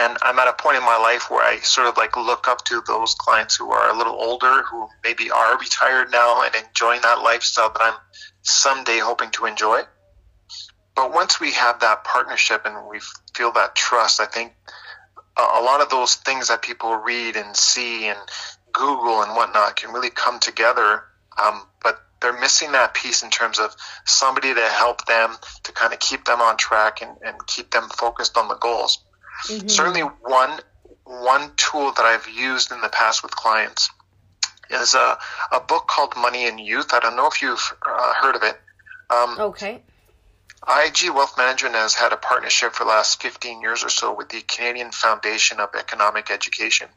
And 0.00 0.16
I'm 0.22 0.38
at 0.38 0.48
a 0.48 0.54
point 0.54 0.78
in 0.78 0.82
my 0.82 0.96
life 0.96 1.30
where 1.30 1.44
I 1.44 1.58
sort 1.58 1.86
of 1.86 1.98
like 1.98 2.16
look 2.16 2.48
up 2.48 2.64
to 2.66 2.82
those 2.86 3.14
clients 3.14 3.54
who 3.54 3.70
are 3.70 3.90
a 3.90 3.98
little 3.98 4.14
older, 4.14 4.62
who 4.62 4.88
maybe 5.04 5.30
are 5.30 5.58
retired 5.58 6.10
now 6.10 6.42
and 6.42 6.54
enjoying 6.54 7.02
that 7.02 7.20
lifestyle 7.20 7.70
that 7.70 7.82
I'm 7.82 7.98
someday 8.40 8.98
hoping 8.98 9.30
to 9.32 9.44
enjoy. 9.44 9.82
But 10.96 11.12
once 11.12 11.38
we 11.38 11.52
have 11.52 11.80
that 11.80 12.04
partnership 12.04 12.62
and 12.64 12.88
we 12.88 13.00
feel 13.34 13.52
that 13.52 13.74
trust, 13.74 14.20
I 14.20 14.26
think 14.26 14.54
a 15.36 15.60
lot 15.60 15.82
of 15.82 15.90
those 15.90 16.14
things 16.14 16.48
that 16.48 16.62
people 16.62 16.94
read 16.96 17.36
and 17.36 17.54
see 17.54 18.06
and 18.06 18.18
Google 18.72 19.22
and 19.22 19.36
whatnot 19.36 19.76
can 19.76 19.92
really 19.92 20.10
come 20.10 20.40
together. 20.40 21.04
Um, 21.42 21.66
but 21.82 22.00
they're 22.22 22.38
missing 22.40 22.72
that 22.72 22.94
piece 22.94 23.22
in 23.22 23.28
terms 23.28 23.58
of 23.58 23.76
somebody 24.06 24.54
to 24.54 24.68
help 24.68 25.04
them 25.04 25.36
to 25.64 25.72
kind 25.72 25.92
of 25.92 25.98
keep 25.98 26.24
them 26.24 26.40
on 26.40 26.56
track 26.56 27.02
and, 27.02 27.16
and 27.22 27.46
keep 27.46 27.70
them 27.70 27.88
focused 27.90 28.38
on 28.38 28.48
the 28.48 28.56
goals. 28.56 29.04
Mm-hmm. 29.48 29.68
Certainly, 29.68 30.02
one 30.22 30.60
one 31.04 31.50
tool 31.56 31.92
that 31.92 32.04
I've 32.04 32.28
used 32.28 32.70
in 32.72 32.80
the 32.80 32.88
past 32.88 33.22
with 33.22 33.34
clients 33.34 33.90
is 34.70 34.94
a, 34.94 35.18
a 35.50 35.60
book 35.60 35.88
called 35.88 36.14
Money 36.16 36.46
and 36.46 36.60
Youth. 36.60 36.94
I 36.94 37.00
don't 37.00 37.16
know 37.16 37.26
if 37.26 37.42
you've 37.42 37.74
uh, 37.84 38.14
heard 38.14 38.36
of 38.36 38.42
it. 38.44 38.60
Um, 39.10 39.40
okay. 39.40 39.82
IG 40.68 41.10
Wealth 41.10 41.36
Management 41.36 41.74
has 41.74 41.94
had 41.94 42.12
a 42.12 42.16
partnership 42.16 42.74
for 42.74 42.84
the 42.84 42.90
last 42.90 43.22
15 43.22 43.60
years 43.60 43.82
or 43.82 43.88
so 43.88 44.14
with 44.14 44.28
the 44.28 44.42
Canadian 44.42 44.92
Foundation 44.92 45.58
of 45.58 45.70
Economic 45.74 46.30
Education. 46.30 46.88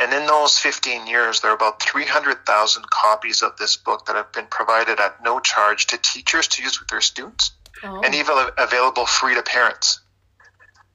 And 0.00 0.12
in 0.12 0.26
those 0.26 0.58
15 0.58 1.06
years, 1.06 1.40
there 1.40 1.52
are 1.52 1.54
about 1.54 1.80
300,000 1.80 2.90
copies 2.90 3.42
of 3.42 3.56
this 3.56 3.76
book 3.76 4.06
that 4.06 4.16
have 4.16 4.32
been 4.32 4.46
provided 4.46 4.98
at 4.98 5.22
no 5.22 5.38
charge 5.38 5.86
to 5.86 5.98
teachers 5.98 6.48
to 6.48 6.62
use 6.62 6.80
with 6.80 6.88
their 6.88 7.00
students 7.00 7.52
oh. 7.84 8.02
and 8.04 8.14
even 8.14 8.34
available 8.58 9.06
free 9.06 9.34
to 9.36 9.42
parents. 9.42 10.00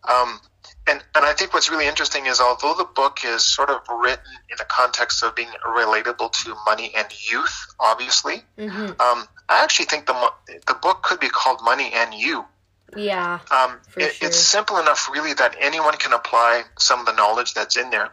Um, 0.08 0.40
and, 0.88 1.04
and 1.14 1.26
I 1.26 1.34
think 1.34 1.54
what's 1.54 1.70
really 1.70 1.88
interesting 1.88 2.26
is 2.26 2.40
although 2.40 2.74
the 2.74 2.88
book 2.96 3.20
is 3.24 3.46
sort 3.46 3.70
of 3.70 3.82
written 4.02 4.32
in 4.50 4.58
the 4.58 4.66
context 4.66 5.24
of 5.24 5.36
being 5.36 5.50
relatable 5.66 6.32
to 6.44 6.56
money 6.66 6.92
and 6.96 7.08
youth, 7.30 7.68
obviously, 7.80 8.44
mm-hmm. 8.58 9.00
um, 9.00 9.28
I 9.50 9.64
actually 9.64 9.86
think 9.86 10.08
the, 10.08 10.32
the 10.68 10.74
book 10.74 11.04
could 11.04 11.20
be 11.20 11.30
called 11.30 11.60
Money 11.64 11.92
and 11.94 12.14
You. 12.14 12.46
Yeah. 12.96 13.40
Um, 13.52 13.80
it, 13.98 14.14
sure. 14.14 14.28
It's 14.28 14.38
simple 14.38 14.78
enough, 14.80 15.10
really, 15.12 15.34
that 15.36 15.56
anyone 15.60 15.96
can 15.98 16.14
apply 16.14 16.64
some 16.80 17.02
of 17.02 17.06
the 17.06 17.14
knowledge 17.14 17.54
that's 17.54 17.78
in 17.78 17.92
there 17.92 18.10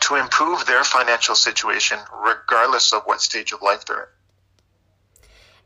to 0.00 0.16
improve 0.16 0.66
their 0.66 0.82
financial 0.82 1.36
situation, 1.36 1.98
regardless 2.24 2.92
of 2.92 3.02
what 3.04 3.20
stage 3.20 3.52
of 3.52 3.62
life 3.62 3.84
they're 3.84 4.08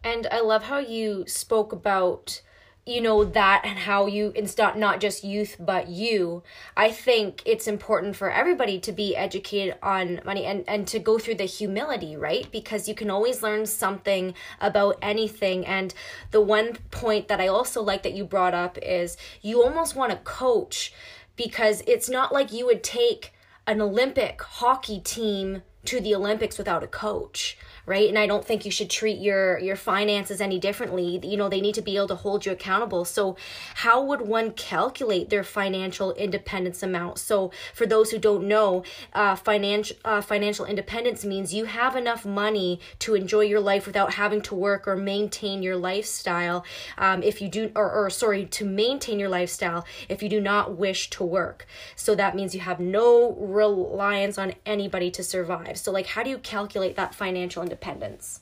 in. 0.04 0.12
And 0.12 0.26
I 0.30 0.40
love 0.40 0.64
how 0.64 0.78
you 0.78 1.24
spoke 1.26 1.72
about 1.72 2.42
you 2.86 3.00
know 3.00 3.24
that 3.24 3.62
and 3.64 3.78
how 3.80 4.06
you 4.06 4.32
it's 4.36 4.56
not 4.56 4.78
not 4.78 5.00
just 5.00 5.24
youth 5.24 5.56
but 5.58 5.88
you. 5.88 6.42
I 6.76 6.90
think 6.90 7.42
it's 7.44 7.66
important 7.66 8.16
for 8.16 8.30
everybody 8.30 8.78
to 8.80 8.92
be 8.92 9.16
educated 9.16 9.76
on 9.82 10.20
money 10.24 10.44
and 10.44 10.64
and 10.68 10.86
to 10.88 10.98
go 10.98 11.18
through 11.18 11.34
the 11.36 11.44
humility 11.44 12.16
right? 12.16 12.50
Because 12.50 12.88
you 12.88 12.94
can 12.94 13.10
always 13.10 13.42
learn 13.42 13.66
something 13.66 14.34
about 14.60 14.98
anything. 15.02 15.66
And 15.66 15.92
the 16.30 16.40
one 16.40 16.76
point 16.90 17.28
that 17.28 17.40
i 17.40 17.48
also 17.48 17.82
like 17.82 18.02
that 18.02 18.14
you 18.14 18.24
brought 18.24 18.54
up 18.54 18.78
is 18.78 19.16
you 19.42 19.62
almost 19.62 19.96
want 19.96 20.12
to 20.12 20.18
coach 20.18 20.92
because 21.34 21.82
it's 21.86 22.08
not 22.08 22.32
like 22.32 22.52
you 22.52 22.66
would 22.66 22.82
take 22.82 23.32
an 23.66 23.80
olympic 23.80 24.40
hockey 24.42 25.00
team 25.00 25.62
to 25.86 26.00
the 26.00 26.14
olympics 26.14 26.58
without 26.58 26.82
a 26.82 26.86
coach 26.86 27.56
right? 27.86 28.08
And 28.08 28.18
i 28.18 28.26
don't 28.26 28.44
think 28.44 28.64
you 28.64 28.70
should 28.70 28.90
treat 28.90 29.18
your 29.18 29.58
your 29.58 29.76
finances 29.76 30.40
any 30.40 30.58
differently. 30.58 31.20
You 31.22 31.36
know 31.36 31.48
they 31.48 31.60
need 31.60 31.76
to 31.76 31.82
be 31.82 31.96
able 31.96 32.08
to 32.08 32.16
hold 32.16 32.44
you 32.44 32.52
accountable. 32.52 33.04
So 33.04 33.36
how 33.76 34.02
would 34.02 34.22
one 34.22 34.50
calculate 34.52 35.30
their 35.30 35.44
financial 35.44 36.12
independence 36.14 36.82
amount? 36.82 37.18
So 37.18 37.52
for 37.72 37.86
those 37.86 38.10
who 38.10 38.18
don't 38.18 38.48
know 38.48 38.82
uh, 39.14 39.36
financial 39.36 39.96
uh, 40.04 40.20
financial 40.20 40.66
independence 40.66 41.24
means 41.24 41.54
you 41.54 41.64
have 41.66 41.96
enough 41.96 42.26
money 42.26 42.80
to 42.98 43.14
enjoy 43.14 43.42
your 43.42 43.60
life 43.60 43.86
without 43.86 44.14
having 44.14 44.42
to 44.42 44.54
work 44.54 44.88
or 44.88 44.96
maintain 44.96 45.62
your 45.62 45.76
lifestyle. 45.76 46.64
Um, 46.98 47.22
if 47.22 47.40
you 47.40 47.48
do 47.48 47.70
or, 47.76 47.90
or 47.90 48.10
sorry 48.10 48.46
to 48.46 48.64
maintain 48.64 49.20
your 49.20 49.28
lifestyle 49.28 49.86
if 50.08 50.22
you 50.22 50.28
do 50.28 50.40
not 50.40 50.76
wish 50.76 51.08
to 51.10 51.24
work. 51.24 51.66
So 51.94 52.14
that 52.16 52.34
means 52.34 52.54
you 52.54 52.60
have 52.60 52.80
no 52.80 53.32
reliance 53.34 54.38
on 54.38 54.54
anybody 54.64 55.10
to 55.12 55.22
survive 55.22 55.75
so 55.78 55.92
like 55.92 56.06
how 56.06 56.22
do 56.22 56.30
you 56.30 56.38
calculate 56.38 56.96
that 56.96 57.14
financial 57.14 57.62
independence? 57.62 58.40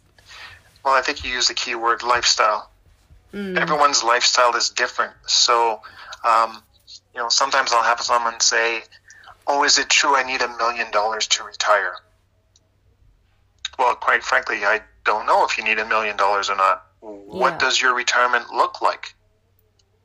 Well, 0.85 0.95
I 0.95 1.01
think 1.01 1.25
you 1.25 1.31
use 1.31 1.49
the 1.49 1.55
key 1.55 1.75
word 1.75 2.03
lifestyle. 2.03 2.71
Mm. 3.33 3.59
Everyone's 3.59 4.05
lifestyle 4.05 4.55
is 4.55 4.71
different. 4.71 5.13
So, 5.27 5.81
um, 6.25 6.63
you 7.15 7.21
know, 7.21 7.29
sometimes 7.29 7.73
I'll 7.73 7.83
have 7.83 8.01
someone 8.01 8.39
say, 8.41 8.83
Oh, 9.47 9.65
is 9.65 9.79
it 9.79 9.89
true 9.91 10.17
I 10.17 10.23
need 10.23 10.41
a 10.41 10.49
million 10.57 10.91
dollars 10.91 11.27
to 11.29 11.45
retire? 11.45 11.97
Well, 13.79 13.95
quite 13.95 14.23
frankly, 14.23 14.65
I 14.65 14.81
don't 15.05 15.27
know 15.27 15.45
if 15.45 15.59
you 15.59 15.65
need 15.65 15.79
a 15.79 15.87
million 15.87 16.17
dollars 16.17 16.49
or 16.49 16.57
not. 16.57 16.87
Yeah. 17.03 17.09
What 17.09 17.59
does 17.59 17.81
your 17.81 17.95
retirement 17.95 18.51
look 18.51 18.81
like? 18.81 19.15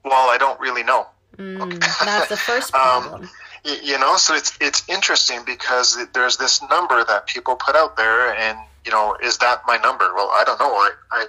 Well, 0.03 0.29
I 0.29 0.37
don't 0.37 0.59
really 0.59 0.83
know. 0.83 1.07
Mm, 1.37 1.61
okay. 1.61 1.77
That's 2.03 2.29
the 2.29 2.37
first 2.49 2.73
um, 2.73 3.01
problem. 3.03 3.21
um, 3.23 3.29
you 3.65 3.99
know, 3.99 4.17
so 4.17 4.35
it's 4.35 4.57
it's 4.61 4.87
interesting 4.87 5.39
because 5.45 5.97
there's 6.13 6.37
this 6.37 6.61
number 6.69 7.03
that 7.03 7.27
people 7.27 7.55
put 7.55 7.75
out 7.75 7.97
there, 7.97 8.33
and 8.33 8.57
you 8.85 8.91
know, 8.91 9.15
is 9.21 9.37
that 9.39 9.61
my 9.67 9.77
number? 9.77 10.05
Well, 10.15 10.29
I 10.29 10.43
don't 10.45 10.59
know. 10.59 10.71
I, 10.71 10.91
I, 11.11 11.25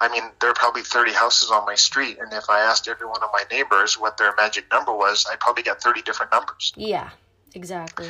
I 0.00 0.08
mean, 0.08 0.22
there 0.40 0.50
are 0.50 0.54
probably 0.54 0.82
30 0.82 1.12
houses 1.12 1.50
on 1.50 1.64
my 1.66 1.74
street, 1.74 2.18
and 2.18 2.32
if 2.32 2.48
I 2.48 2.60
asked 2.60 2.88
every 2.88 3.06
one 3.06 3.22
of 3.22 3.28
my 3.32 3.44
neighbors 3.50 3.98
what 3.98 4.16
their 4.16 4.34
magic 4.36 4.64
number 4.72 4.92
was, 4.92 5.26
I'd 5.30 5.40
probably 5.40 5.62
get 5.62 5.82
30 5.82 6.02
different 6.02 6.32
numbers. 6.32 6.72
Yeah, 6.76 7.10
exactly. 7.54 8.08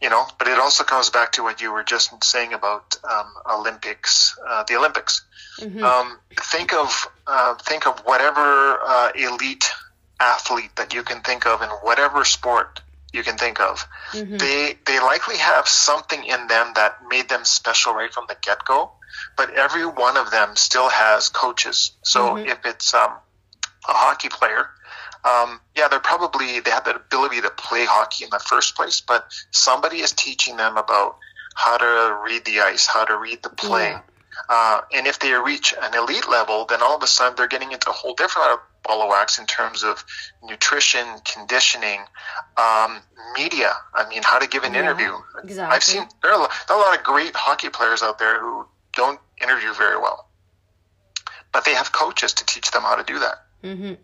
You 0.00 0.10
know, 0.10 0.26
but 0.38 0.48
it 0.48 0.58
also 0.58 0.84
comes 0.84 1.10
back 1.10 1.32
to 1.32 1.42
what 1.42 1.60
you 1.60 1.72
were 1.72 1.84
just 1.84 2.22
saying 2.24 2.52
about 2.52 2.96
um, 3.08 3.32
Olympics, 3.50 4.36
uh, 4.48 4.64
the 4.64 4.76
Olympics. 4.76 5.22
Mm-hmm. 5.60 5.82
Um, 5.82 6.18
think 6.40 6.72
of 6.72 7.08
uh, 7.26 7.54
think 7.54 7.86
of 7.86 8.00
whatever 8.00 8.78
uh, 8.84 9.12
elite 9.14 9.70
athlete 10.22 10.74
that 10.76 10.94
you 10.94 11.02
can 11.02 11.20
think 11.20 11.46
of 11.46 11.62
in 11.62 11.68
whatever 11.68 12.24
sport 12.24 12.80
you 13.12 13.22
can 13.22 13.36
think 13.36 13.60
of. 13.60 13.86
Mm-hmm. 14.12 14.36
They 14.38 14.78
they 14.86 14.98
likely 15.00 15.36
have 15.36 15.68
something 15.68 16.24
in 16.24 16.46
them 16.46 16.72
that 16.74 16.98
made 17.08 17.28
them 17.28 17.44
special 17.44 17.92
right 17.94 18.12
from 18.12 18.24
the 18.28 18.36
get 18.40 18.64
go. 18.64 18.92
But 19.36 19.50
every 19.50 19.84
one 19.84 20.16
of 20.16 20.30
them 20.30 20.56
still 20.56 20.88
has 20.88 21.28
coaches. 21.28 21.92
So 22.02 22.20
mm-hmm. 22.20 22.48
if 22.48 22.58
it's 22.64 22.94
um, 22.94 23.10
a 23.88 23.92
hockey 23.92 24.30
player, 24.30 24.70
um, 25.24 25.60
yeah, 25.76 25.88
they're 25.88 26.00
probably 26.00 26.60
they 26.60 26.70
have 26.70 26.84
the 26.84 26.96
ability 26.96 27.42
to 27.42 27.50
play 27.50 27.84
hockey 27.84 28.24
in 28.24 28.30
the 28.30 28.38
first 28.40 28.74
place, 28.74 29.02
but 29.02 29.26
somebody 29.50 29.98
is 29.98 30.12
teaching 30.12 30.56
them 30.56 30.76
about 30.76 31.18
how 31.54 31.76
to 31.76 32.18
read 32.24 32.44
the 32.44 32.60
ice, 32.60 32.86
how 32.86 33.04
to 33.04 33.18
read 33.18 33.42
the 33.42 33.50
play. 33.50 33.90
Yeah. 33.90 34.00
Uh, 34.48 34.80
and 34.94 35.06
if 35.06 35.18
they 35.18 35.32
reach 35.32 35.74
an 35.80 35.94
elite 35.94 36.28
level, 36.28 36.64
then 36.64 36.80
all 36.82 36.96
of 36.96 37.02
a 37.02 37.06
sudden 37.06 37.36
they're 37.36 37.46
getting 37.46 37.72
into 37.72 37.90
a 37.90 37.92
whole 37.92 38.14
different 38.14 38.60
ball 38.84 39.02
of 39.02 39.08
wax 39.08 39.38
in 39.38 39.46
terms 39.46 39.82
of 39.82 40.04
nutrition, 40.42 41.06
conditioning, 41.24 42.00
um, 42.56 43.00
media. 43.36 43.72
I 43.94 44.08
mean, 44.08 44.22
how 44.24 44.38
to 44.38 44.48
give 44.48 44.64
an 44.64 44.74
yeah, 44.74 44.80
interview. 44.80 45.12
Exactly. 45.42 45.74
I've 45.74 45.84
seen 45.84 46.04
there 46.22 46.32
are, 46.32 46.44
a, 46.44 46.48
there 46.68 46.76
are 46.76 46.82
a 46.82 46.84
lot 46.84 46.98
of 46.98 47.04
great 47.04 47.34
hockey 47.34 47.68
players 47.68 48.02
out 48.02 48.18
there 48.18 48.40
who 48.40 48.66
don't 48.94 49.20
interview 49.40 49.72
very 49.74 49.98
well, 49.98 50.28
but 51.52 51.64
they 51.64 51.74
have 51.74 51.92
coaches 51.92 52.34
to 52.34 52.46
teach 52.46 52.70
them 52.70 52.82
how 52.82 52.96
to 52.96 53.04
do 53.04 53.18
that. 53.18 53.36
Mm-hmm 53.62 53.94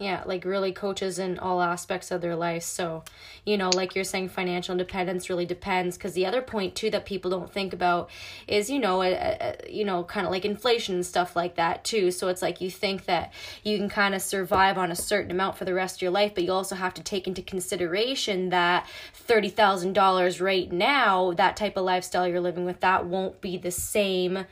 yeah 0.00 0.24
like 0.26 0.44
really 0.44 0.72
coaches 0.72 1.20
in 1.20 1.38
all 1.38 1.62
aspects 1.62 2.10
of 2.10 2.20
their 2.20 2.34
life. 2.34 2.64
So 2.64 3.04
you 3.44 3.56
know 3.56 3.70
like 3.70 3.94
you're 3.94 4.04
saying 4.04 4.30
financial 4.30 4.72
independence 4.72 5.30
really 5.30 5.46
depends. 5.46 5.96
Because 5.96 6.14
the 6.14 6.26
other 6.26 6.42
point 6.42 6.74
too 6.74 6.90
that 6.90 7.06
people 7.06 7.30
don't 7.30 7.52
think 7.52 7.72
about 7.72 8.10
is 8.48 8.68
you 8.68 8.80
know 8.80 9.02
a, 9.02 9.12
a, 9.12 9.70
you 9.70 9.84
know 9.84 10.02
kind 10.02 10.26
of 10.26 10.32
like 10.32 10.44
inflation 10.44 10.96
and 10.96 11.06
stuff 11.06 11.36
like 11.36 11.54
that 11.54 11.84
too. 11.84 12.10
So 12.10 12.26
it's 12.26 12.42
like 12.42 12.60
you 12.60 12.70
think 12.70 13.04
that 13.04 13.32
you 13.62 13.78
can 13.78 13.88
kind 13.88 14.14
of 14.14 14.22
survive 14.22 14.76
on 14.78 14.90
a 14.90 14.96
certain 14.96 15.30
amount 15.30 15.56
for 15.56 15.64
the 15.64 15.74
rest 15.74 15.96
of 15.96 16.02
your 16.02 16.10
life 16.10 16.34
but 16.34 16.44
you 16.44 16.52
also 16.52 16.74
have 16.74 16.94
to 16.94 17.02
take 17.02 17.26
into 17.26 17.42
consideration 17.42 18.48
that 18.50 18.86
$30,000 19.28 20.40
right 20.40 20.72
now 20.72 21.32
that 21.32 21.56
type 21.56 21.76
of 21.76 21.84
lifestyle 21.84 22.26
you're 22.26 22.40
living 22.40 22.64
with 22.64 22.80
that 22.80 23.06
won't 23.06 23.40
be 23.40 23.56
the 23.56 23.70
same 23.70 24.46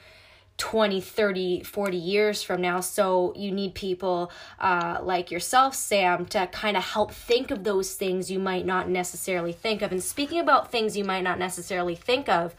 20 0.58 1.00
30 1.00 1.62
40 1.62 1.96
years 1.96 2.42
from 2.42 2.60
now. 2.60 2.80
So 2.80 3.32
you 3.36 3.50
need 3.50 3.74
people 3.74 4.30
uh, 4.58 4.98
like 5.02 5.30
yourself 5.30 5.74
sam 5.74 6.26
to 6.26 6.46
kind 6.48 6.76
of 6.76 6.84
help 6.84 7.12
think 7.12 7.50
of 7.50 7.64
those 7.64 7.94
things 7.94 8.30
you 8.30 8.38
might 8.38 8.66
not 8.66 8.88
necessarily 8.88 9.52
think 9.52 9.82
of. 9.82 9.92
And 9.92 10.02
speaking 10.02 10.40
about 10.40 10.70
things 10.70 10.96
you 10.96 11.04
might 11.04 11.22
not 11.22 11.38
necessarily 11.38 11.94
think 11.94 12.28
of 12.28 12.54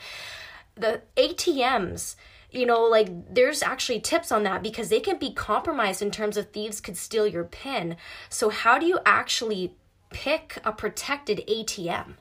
the 0.75 1.01
atms 1.17 2.15
you 2.51 2.65
know 2.65 2.81
like 2.83 3.09
there's 3.33 3.61
actually 3.61 3.99
tips 3.99 4.31
on 4.31 4.43
that 4.43 4.63
because 4.63 4.87
they 4.87 5.01
can 5.01 5.17
be 5.17 5.33
compromised 5.33 6.01
in 6.01 6.09
terms 6.09 6.37
of 6.37 6.49
thieves 6.49 6.81
could 6.81 6.97
steal 6.97 7.27
your 7.27 7.43
pin. 7.43 7.97
So 8.29 8.49
how 8.49 8.79
do 8.79 8.85
you 8.85 8.99
actually 9.05 9.73
pick 10.09 10.57
a 10.63 10.71
protected 10.71 11.43
atm 11.47 12.15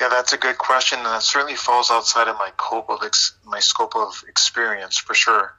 yeah, 0.00 0.08
that's 0.08 0.32
a 0.32 0.36
good 0.36 0.58
question, 0.58 0.98
and 0.98 1.06
that 1.06 1.22
certainly 1.22 1.56
falls 1.56 1.90
outside 1.90 2.28
of 2.28 2.36
my 2.36 2.50
scope 2.58 2.90
of 2.90 3.00
ex- 3.02 3.38
my 3.44 3.60
scope 3.60 3.96
of 3.96 4.22
experience 4.28 4.98
for 4.98 5.14
sure. 5.14 5.56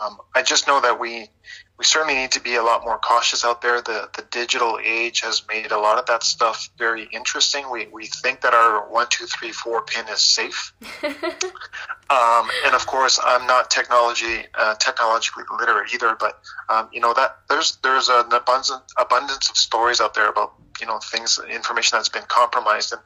Um, 0.00 0.18
I 0.34 0.42
just 0.42 0.66
know 0.66 0.80
that 0.80 1.00
we 1.00 1.30
we 1.78 1.84
certainly 1.84 2.14
need 2.14 2.30
to 2.32 2.40
be 2.40 2.54
a 2.54 2.62
lot 2.62 2.84
more 2.84 2.98
cautious 2.98 3.44
out 3.44 3.60
there. 3.60 3.82
The 3.82 4.08
the 4.16 4.22
digital 4.30 4.78
age 4.82 5.20
has 5.20 5.42
made 5.48 5.72
a 5.72 5.78
lot 5.78 5.98
of 5.98 6.06
that 6.06 6.22
stuff 6.22 6.70
very 6.78 7.04
interesting. 7.12 7.70
We 7.70 7.86
we 7.88 8.06
think 8.06 8.40
that 8.40 8.54
our 8.54 8.88
one 8.88 9.06
two 9.10 9.26
three 9.26 9.52
four 9.52 9.82
pin 9.82 10.06
is 10.08 10.20
safe, 10.20 10.72
um, 11.04 12.48
and 12.64 12.74
of 12.74 12.86
course 12.86 13.20
I'm 13.22 13.46
not 13.46 13.70
technology 13.70 14.46
uh, 14.54 14.74
technologically 14.76 15.44
literate 15.58 15.92
either. 15.92 16.16
But 16.18 16.40
um, 16.68 16.88
you 16.92 17.00
know 17.00 17.12
that 17.12 17.38
there's 17.48 17.76
there's 17.82 18.08
an 18.08 18.32
abundance 18.32 18.94
abundance 18.96 19.50
of 19.50 19.56
stories 19.56 20.00
out 20.00 20.14
there 20.14 20.28
about 20.30 20.54
you 20.80 20.86
know 20.86 20.98
things 20.98 21.38
information 21.50 21.98
that's 21.98 22.08
been 22.08 22.24
compromised 22.28 22.92
and 22.92 23.02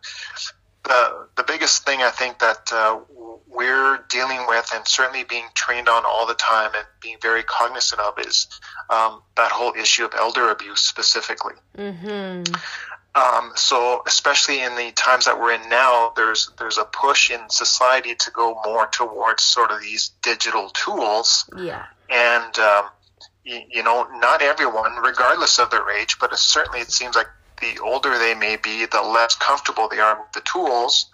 the 0.85 1.27
the 1.37 1.45
biggest 1.45 1.85
thing 1.85 2.03
I 2.03 2.11
think 2.11 2.39
that 2.39 2.73
uh, 2.73 2.99
we're 3.51 3.99
dealing 4.09 4.47
with 4.47 4.71
and 4.75 4.87
certainly 4.87 5.25
being 5.25 5.47
trained 5.55 5.89
on 5.89 6.05
all 6.07 6.27
the 6.27 6.35
time 6.35 6.71
and 6.75 6.85
being 7.01 7.17
very 7.21 7.43
cognizant 7.43 8.01
of 8.01 8.19
is 8.19 8.47
um, 8.91 9.23
that 9.37 9.51
whole 9.51 9.73
issue 9.75 10.05
of 10.05 10.15
elder 10.15 10.51
abuse 10.51 10.81
specifically. 10.81 11.55
Mm-hmm. 11.77 12.55
Um, 13.15 13.53
so 13.57 14.03
especially 14.07 14.63
in 14.63 14.77
the 14.77 14.93
times 14.93 15.25
that 15.25 15.39
we're 15.39 15.53
in 15.53 15.69
now, 15.69 16.13
there's 16.15 16.51
there's 16.59 16.79
a 16.79 16.85
push 16.85 17.31
in 17.31 17.41
society 17.51 18.15
to 18.15 18.31
go 18.31 18.61
more 18.65 18.87
towards 18.87 19.43
sort 19.43 19.73
of 19.73 19.81
these 19.81 20.11
digital 20.23 20.71
tools. 20.71 21.51
Yeah. 21.57 21.87
And 22.09 22.57
um, 22.59 22.85
you, 23.45 23.63
you 23.69 23.83
know, 23.83 24.07
not 24.19 24.43
everyone, 24.43 24.95
regardless 24.97 25.59
of 25.59 25.71
their 25.71 25.91
age, 25.91 26.19
but 26.21 26.33
it, 26.33 26.39
certainly 26.39 26.81
it 26.81 26.93
seems 26.93 27.17
like 27.17 27.27
the 27.61 27.81
older 27.83 28.17
they 28.17 28.35
may 28.35 28.57
be, 28.57 28.87
the 28.87 29.03
less 29.03 29.35
comfortable 29.35 29.89
they 29.89 29.99
are 29.99 30.21
with 30.21 30.33
the 30.33 30.41
tools. 30.43 31.11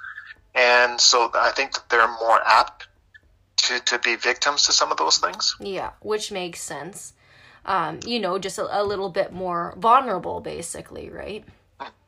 And 0.56 1.00
so 1.00 1.30
I 1.34 1.50
think 1.50 1.75
that 1.75 1.88
they're 1.90 2.08
more 2.08 2.40
apt 2.44 2.88
to, 3.58 3.78
to 3.80 3.98
be 3.98 4.16
victims 4.16 4.64
to 4.64 4.72
some 4.72 4.90
of 4.90 4.96
those 4.96 5.18
things. 5.18 5.54
Yeah, 5.60 5.90
which 6.00 6.32
makes 6.32 6.60
sense. 6.62 7.12
Um, 7.66 8.00
you 8.06 8.20
know, 8.20 8.38
just 8.38 8.58
a, 8.58 8.80
a 8.80 8.82
little 8.82 9.10
bit 9.10 9.32
more 9.32 9.75
vulnerable, 9.76 10.40
basically, 10.40 11.10
right? 11.10 11.44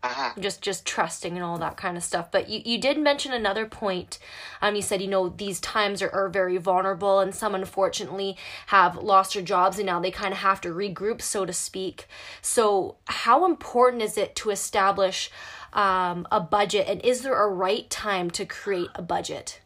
Mm-hmm. 0.05 0.41
just 0.41 0.63
just 0.63 0.87
trusting 0.87 1.35
and 1.35 1.43
all 1.43 1.59
that 1.59 1.77
kind 1.77 1.97
of 1.97 2.05
stuff. 2.05 2.31
But 2.31 2.49
you, 2.49 2.63
you 2.65 2.81
did 2.81 2.99
mention 2.99 3.33
another 3.33 3.67
point. 3.67 4.21
Um 4.63 4.77
you 4.77 4.83
said 4.83 5.03
you 5.03 5.09
know 5.09 5.29
these 5.29 5.59
times 5.59 6.03
are, 6.03 6.11
are 6.11 6.29
very 6.29 6.57
vulnerable 6.57 7.19
and 7.19 7.35
some 7.35 7.53
unfortunately 7.53 8.37
have 8.67 8.97
lost 8.97 9.35
their 9.35 9.43
jobs 9.43 9.77
and 9.77 9.87
now 9.87 9.99
they 9.99 10.13
kind 10.13 10.33
of 10.33 10.39
have 10.39 10.61
to 10.61 10.69
regroup 10.69 11.21
so 11.21 11.45
to 11.45 11.53
speak. 11.53 12.07
So 12.41 12.99
how 13.07 13.45
important 13.45 14.05
is 14.05 14.17
it 14.17 14.37
to 14.37 14.51
establish 14.51 15.33
um, 15.73 16.29
a 16.31 16.39
budget? 16.39 16.87
And 16.87 17.05
is 17.05 17.23
there 17.23 17.43
a 17.43 17.49
right 17.49 17.91
time 17.91 18.31
to 18.33 18.47
create 18.47 18.91
a 18.95 19.03
budget? 19.03 19.61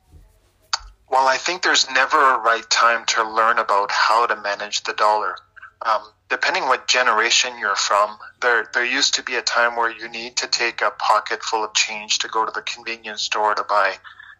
Well 1.11 1.29
i 1.29 1.37
think 1.37 1.61
there's 1.61 1.91
never 1.91 2.17
a 2.19 2.39
right 2.39 2.69
time 2.71 3.05
to 3.09 3.23
learn 3.23 3.59
about 3.59 3.91
how 3.91 4.25
to 4.25 4.37
manage 4.37 4.83
the 4.85 4.95
dollar. 4.95 5.37
Um, 5.85 6.01
depending 6.33 6.63
what 6.63 6.89
generation 6.89 7.59
you're 7.59 7.77
from, 7.77 8.17
there 8.41 8.67
there 8.73 8.87
used 8.87 9.13
to 9.13 9.23
be 9.23 9.35
a 9.35 9.43
time 9.43 9.77
where 9.77 9.91
you 9.91 10.09
need 10.09 10.35
to 10.35 10.47
take 10.47 10.81
a 10.81 10.91
pocket 10.93 11.43
full 11.43 11.63
of 11.63 11.75
change 11.75 12.21
to 12.21 12.29
go 12.29 12.47
to 12.47 12.51
the 12.51 12.63
convenience 12.63 13.21
store 13.21 13.55
to 13.55 13.63
buy 13.65 13.93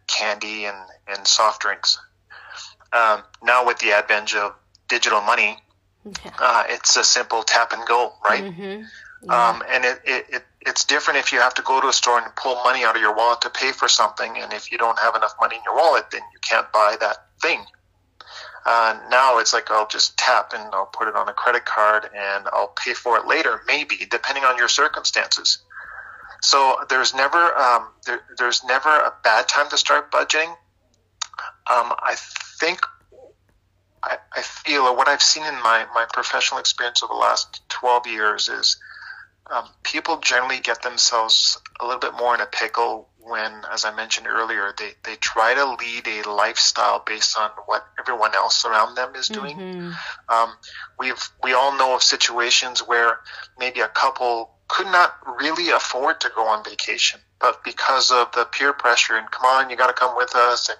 candy 0.07 0.65
and, 0.65 0.77
and 1.07 1.27
soft 1.27 1.61
drinks. 1.61 2.01
Um, 2.95 3.23
now 3.43 3.67
with 3.67 3.79
the 3.79 3.93
advent 3.93 4.35
of 4.35 4.55
digital 4.89 5.21
money, 5.21 5.59
yeah. 6.07 6.33
uh, 6.39 6.65
it's 6.69 6.97
a 6.97 7.05
simple 7.05 7.43
tap 7.43 7.73
and 7.73 7.87
go, 7.87 8.15
right? 8.25 8.43
mm-hmm. 8.43 8.85
yeah. 9.25 9.51
Um, 9.51 9.63
and 9.71 9.85
it, 9.85 10.01
it, 10.07 10.27
it, 10.31 10.43
it's 10.63 10.87
different 10.87 11.19
if 11.19 11.31
you 11.31 11.41
have 11.41 11.53
to 11.55 11.63
go 11.63 11.79
to 11.79 11.89
a 11.89 11.93
store 11.93 12.19
and 12.19 12.35
pull 12.37 12.55
money 12.65 12.85
out 12.85 12.97
of 12.97 13.03
your 13.03 13.15
wallet 13.15 13.43
to 13.43 13.51
pay 13.51 13.73
for 13.73 13.89
something, 13.89 14.39
and 14.39 14.55
if 14.55 14.73
you 14.73 14.79
don't 14.79 14.99
have 14.99 15.15
enough 15.15 15.35
money 15.39 15.57
in 15.57 15.63
your 15.67 15.77
wallet, 15.77 16.11
then 16.11 16.23
you 16.33 16.39
can't 16.41 16.73
buy 16.73 16.97
that 17.01 17.27
thing. 17.43 17.63
Uh, 18.65 18.99
now 19.11 19.39
it's 19.39 19.53
like 19.53 19.71
I'll 19.71 19.89
just 19.89 20.17
tap 20.17 20.53
and 20.55 20.73
I'll 20.73 20.87
put 20.87 21.09
it 21.09 21.17
on 21.17 21.29
a 21.29 21.33
credit 21.33 21.65
card 21.65 22.09
and 22.15 22.47
I'll 22.53 22.73
pay 22.77 22.95
for 22.95 23.19
it 23.19 23.27
later, 23.27 23.61
maybe 23.67 23.97
depending 24.09 24.45
on 24.45 24.57
your 24.57 24.69
circumstances. 24.69 25.59
So 26.43 26.77
there's 26.89 27.15
never 27.15 27.57
um, 27.57 27.89
there, 28.07 28.21
there's 28.39 28.65
never 28.65 28.89
a 28.89 29.13
bad 29.25 29.49
time 29.49 29.69
to 29.71 29.77
start 29.77 30.13
budgeting. 30.13 30.49
Um, 31.71 31.93
I 32.03 32.17
think 32.61 32.81
I, 34.03 34.19
I 34.35 34.43
feel 34.43 34.95
what 34.97 35.09
I've 35.09 35.23
seen 35.23 35.45
in 35.45 35.55
my, 35.55 35.87
my 35.95 36.07
professional 36.13 36.61
experience 36.61 37.03
over 37.03 37.13
the 37.13 37.19
last 37.19 37.63
12 37.69 38.07
years 38.09 38.49
is 38.49 38.77
um, 39.51 39.69
people 39.83 40.19
generally 40.19 40.61
get 40.61 40.83
themselves 40.83 41.59
a 41.81 41.85
little 41.85 42.01
bit 42.01 42.15
more 42.15 42.35
in 42.35 42.41
a 42.41 42.47
pickle 42.47 43.09
when, 43.25 43.63
as 43.73 43.85
I 43.85 43.95
mentioned 43.95 44.27
earlier, 44.27 44.75
they, 44.79 44.93
they 45.05 45.17
try 45.17 45.55
to 45.55 45.65
lead 45.75 46.07
a 46.09 46.29
lifestyle 46.31 47.03
based 47.05 47.39
on 47.39 47.51
what 47.67 47.87
everyone 47.99 48.35
else 48.35 48.65
around 48.65 48.97
them 48.97 49.15
is 49.15 49.29
doing. 49.29 49.57
Mhm. 49.57 49.95
Um, 50.29 50.55
we've 50.99 51.31
we 51.43 51.53
all 51.53 51.77
know 51.77 51.95
of 51.95 52.03
situations 52.03 52.81
where 52.81 53.21
maybe 53.59 53.81
a 53.81 53.89
couple 53.89 54.51
could 54.73 54.87
not 54.87 55.17
really 55.39 55.69
afford 55.69 56.19
to 56.19 56.31
go 56.35 56.49
on 56.49 56.65
vacation, 56.65 57.21
but 57.39 57.63
because 57.63 58.11
of 58.11 58.33
the 58.33 58.47
peer 58.47 58.73
pressure 58.73 59.17
and 59.17 59.31
come 59.31 59.45
on, 59.45 59.69
you 59.69 59.77
got 59.77 59.89
to 59.89 59.93
come 59.93 60.17
with 60.17 60.35
us, 60.35 60.71
and 60.71 60.79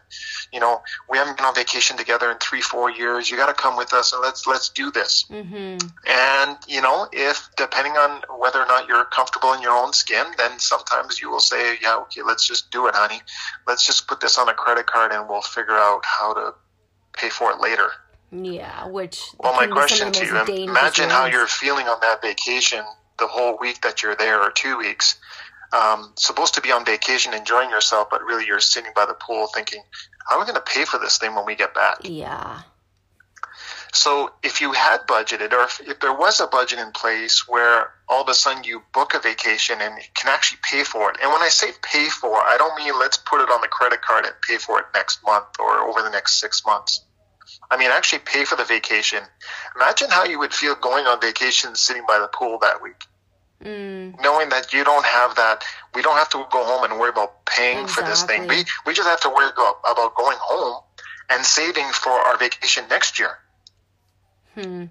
you 0.51 0.59
know 0.59 0.81
we 1.11 1.19
haven't 1.19 1.37
been 1.37 1.45
on 1.45 1.55
vacation 1.55 1.99
together 1.99 2.31
in 2.31 2.39
three 2.39 2.63
four 2.63 2.91
years. 2.91 3.31
You 3.31 3.37
got 3.37 3.55
to 3.55 3.63
come 3.63 3.77
with 3.77 3.93
us, 3.93 4.15
and 4.15 4.23
let's 4.23 4.47
let's 4.47 4.71
do 4.71 4.91
this. 4.91 5.27
Mhm. 5.31 5.93
And 6.07 6.57
you 6.67 6.81
know, 6.81 7.07
if 7.13 7.51
depending 7.59 7.99
on 7.99 8.23
whether 8.39 8.63
or 8.63 8.67
not 8.67 8.89
you're 8.89 9.05
comfortable 9.05 9.53
in 9.53 9.61
your 9.61 9.77
own 9.77 9.93
skin, 9.93 10.25
then 10.39 10.59
sometimes 10.59 11.21
you 11.21 11.29
will 11.29 11.41
say, 11.41 11.79
"Yeah, 11.83 11.97
okay, 11.97 12.23
let's 12.23 12.47
just 12.47 12.71
do 12.71 12.87
it, 12.87 12.95
honey. 12.95 13.21
Let's 13.67 13.85
just 13.85 14.09
put 14.09 14.21
this 14.21 14.39
on 14.39 14.49
a 14.49 14.55
credit 14.55 14.87
card, 14.87 15.13
and 15.13 15.29
we'll 15.29 15.43
figure 15.43 15.77
out 15.77 16.03
how 16.07 16.33
to 16.33 16.55
pay 17.13 17.29
for 17.29 17.51
it 17.51 17.61
later." 17.61 17.93
yeah 18.35 18.87
which 18.87 19.29
Well, 19.41 19.53
my 19.53 19.67
can 19.67 19.75
be 19.75 19.81
some 19.89 20.11
question 20.11 20.13
to 20.13 20.25
you: 20.25 20.65
Imagine 20.71 21.11
how 21.11 21.27
you're 21.27 21.47
feeling 21.47 21.87
on 21.87 21.99
that 22.01 22.23
vacation, 22.23 22.83
the 23.23 23.29
whole 23.29 23.57
week 23.59 23.81
that 23.83 24.03
you're 24.03 24.17
there, 24.17 24.43
or 24.43 24.51
two 24.51 24.77
weeks. 24.77 25.17
Um, 25.73 26.13
supposed 26.17 26.55
to 26.55 26.61
be 26.61 26.71
on 26.71 26.85
vacation, 26.85 27.33
enjoying 27.33 27.71
yourself, 27.71 28.09
but 28.11 28.23
really 28.23 28.45
you're 28.45 28.61
sitting 28.61 28.93
by 28.95 29.07
the 29.07 29.15
pool 29.15 29.47
thinking, 29.55 29.83
"How 30.29 30.37
are 30.37 30.41
we 30.41 30.45
going 30.45 30.57
to 30.57 30.73
pay 30.75 30.85
for 30.85 30.99
this 30.99 31.17
thing 31.19 31.35
when 31.35 31.47
we 31.47 31.55
get 31.55 31.73
back?" 31.73 31.99
yeah 32.03 32.63
So 33.93 34.33
if 34.43 34.61
you 34.61 34.73
had 34.73 35.01
budgeted, 35.07 35.53
or 35.53 35.65
if, 35.65 35.81
if 35.81 36.01
there 36.01 36.13
was 36.15 36.41
a 36.41 36.47
budget 36.47 36.79
in 36.79 36.91
place 36.93 37.47
where 37.47 37.93
all 38.09 38.23
of 38.23 38.29
a 38.29 38.35
sudden 38.35 38.65
you 38.65 38.83
book 38.93 39.15
a 39.15 39.21
vacation 39.21 39.81
and 39.81 39.97
you 39.97 40.09
can 40.15 40.31
actually 40.31 40.61
pay 40.63 40.83
for 40.83 41.11
it, 41.11 41.19
and 41.23 41.31
when 41.31 41.43
I 41.43 41.49
say 41.49 41.71
pay 41.83 42.09
for, 42.09 42.35
I 42.37 42.57
don't 42.59 42.77
mean 42.77 42.99
let's 42.99 43.19
put 43.19 43.41
it 43.41 43.51
on 43.51 43.61
the 43.61 43.69
credit 43.69 44.01
card 44.03 44.25
and 44.25 44.35
pay 44.47 44.59
for 44.59 44.81
it 44.81 44.87
next 44.95 45.23
month 45.25 45.61
or 45.61 45.79
over 45.89 46.03
the 46.03 46.11
next 46.11 46.41
six 46.41 46.65
months. 46.67 47.05
I 47.71 47.77
mean 47.77 47.91
actually 47.91 48.21
pay 48.21 48.45
for 48.45 48.57
the 48.57 48.65
vacation. 48.65 49.23
Imagine 49.77 50.11
how 50.11 50.25
you 50.25 50.39
would 50.39 50.55
feel 50.55 50.75
going 50.75 51.07
on 51.07 51.21
vacation, 51.21 51.75
sitting 51.75 52.05
by 52.07 52.19
the 52.19 52.29
pool 52.29 52.59
that 52.61 52.83
week, 52.83 53.05
mm, 53.63 54.21
knowing 54.23 54.49
that 54.51 54.73
you 54.73 54.85
don't 54.85 55.05
have 55.05 55.35
that. 55.37 55.65
We 55.95 56.03
don't 56.03 56.17
have 56.17 56.29
to 56.31 56.45
go 56.51 56.65
home 56.65 56.85
and 56.85 56.99
worry 56.99 57.11
about 57.11 57.45
paying 57.47 57.87
for 57.87 58.03
this 58.03 58.23
thing. 58.25 58.49
We 58.49 58.65
we 58.87 58.93
just 58.93 59.09
have 59.09 59.21
to 59.21 59.29
worry 59.29 59.51
about, 59.51 60.15
going 60.15 60.39
home 60.41 60.83
and 61.31 61.45
saving 61.45 61.89
for 61.93 62.13
our 62.13 62.37
vacation 62.37 62.85
next 62.91 63.19
year. 63.19 63.39
hmm. 64.55 64.85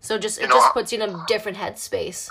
so 0.00 0.18
just 0.18 0.40
it 0.40 0.48
know, 0.48 0.56
just 0.56 0.72
puts 0.72 0.92
you 0.92 1.02
in 1.02 1.10
a 1.10 1.24
different 1.28 1.58
headspace 1.58 2.30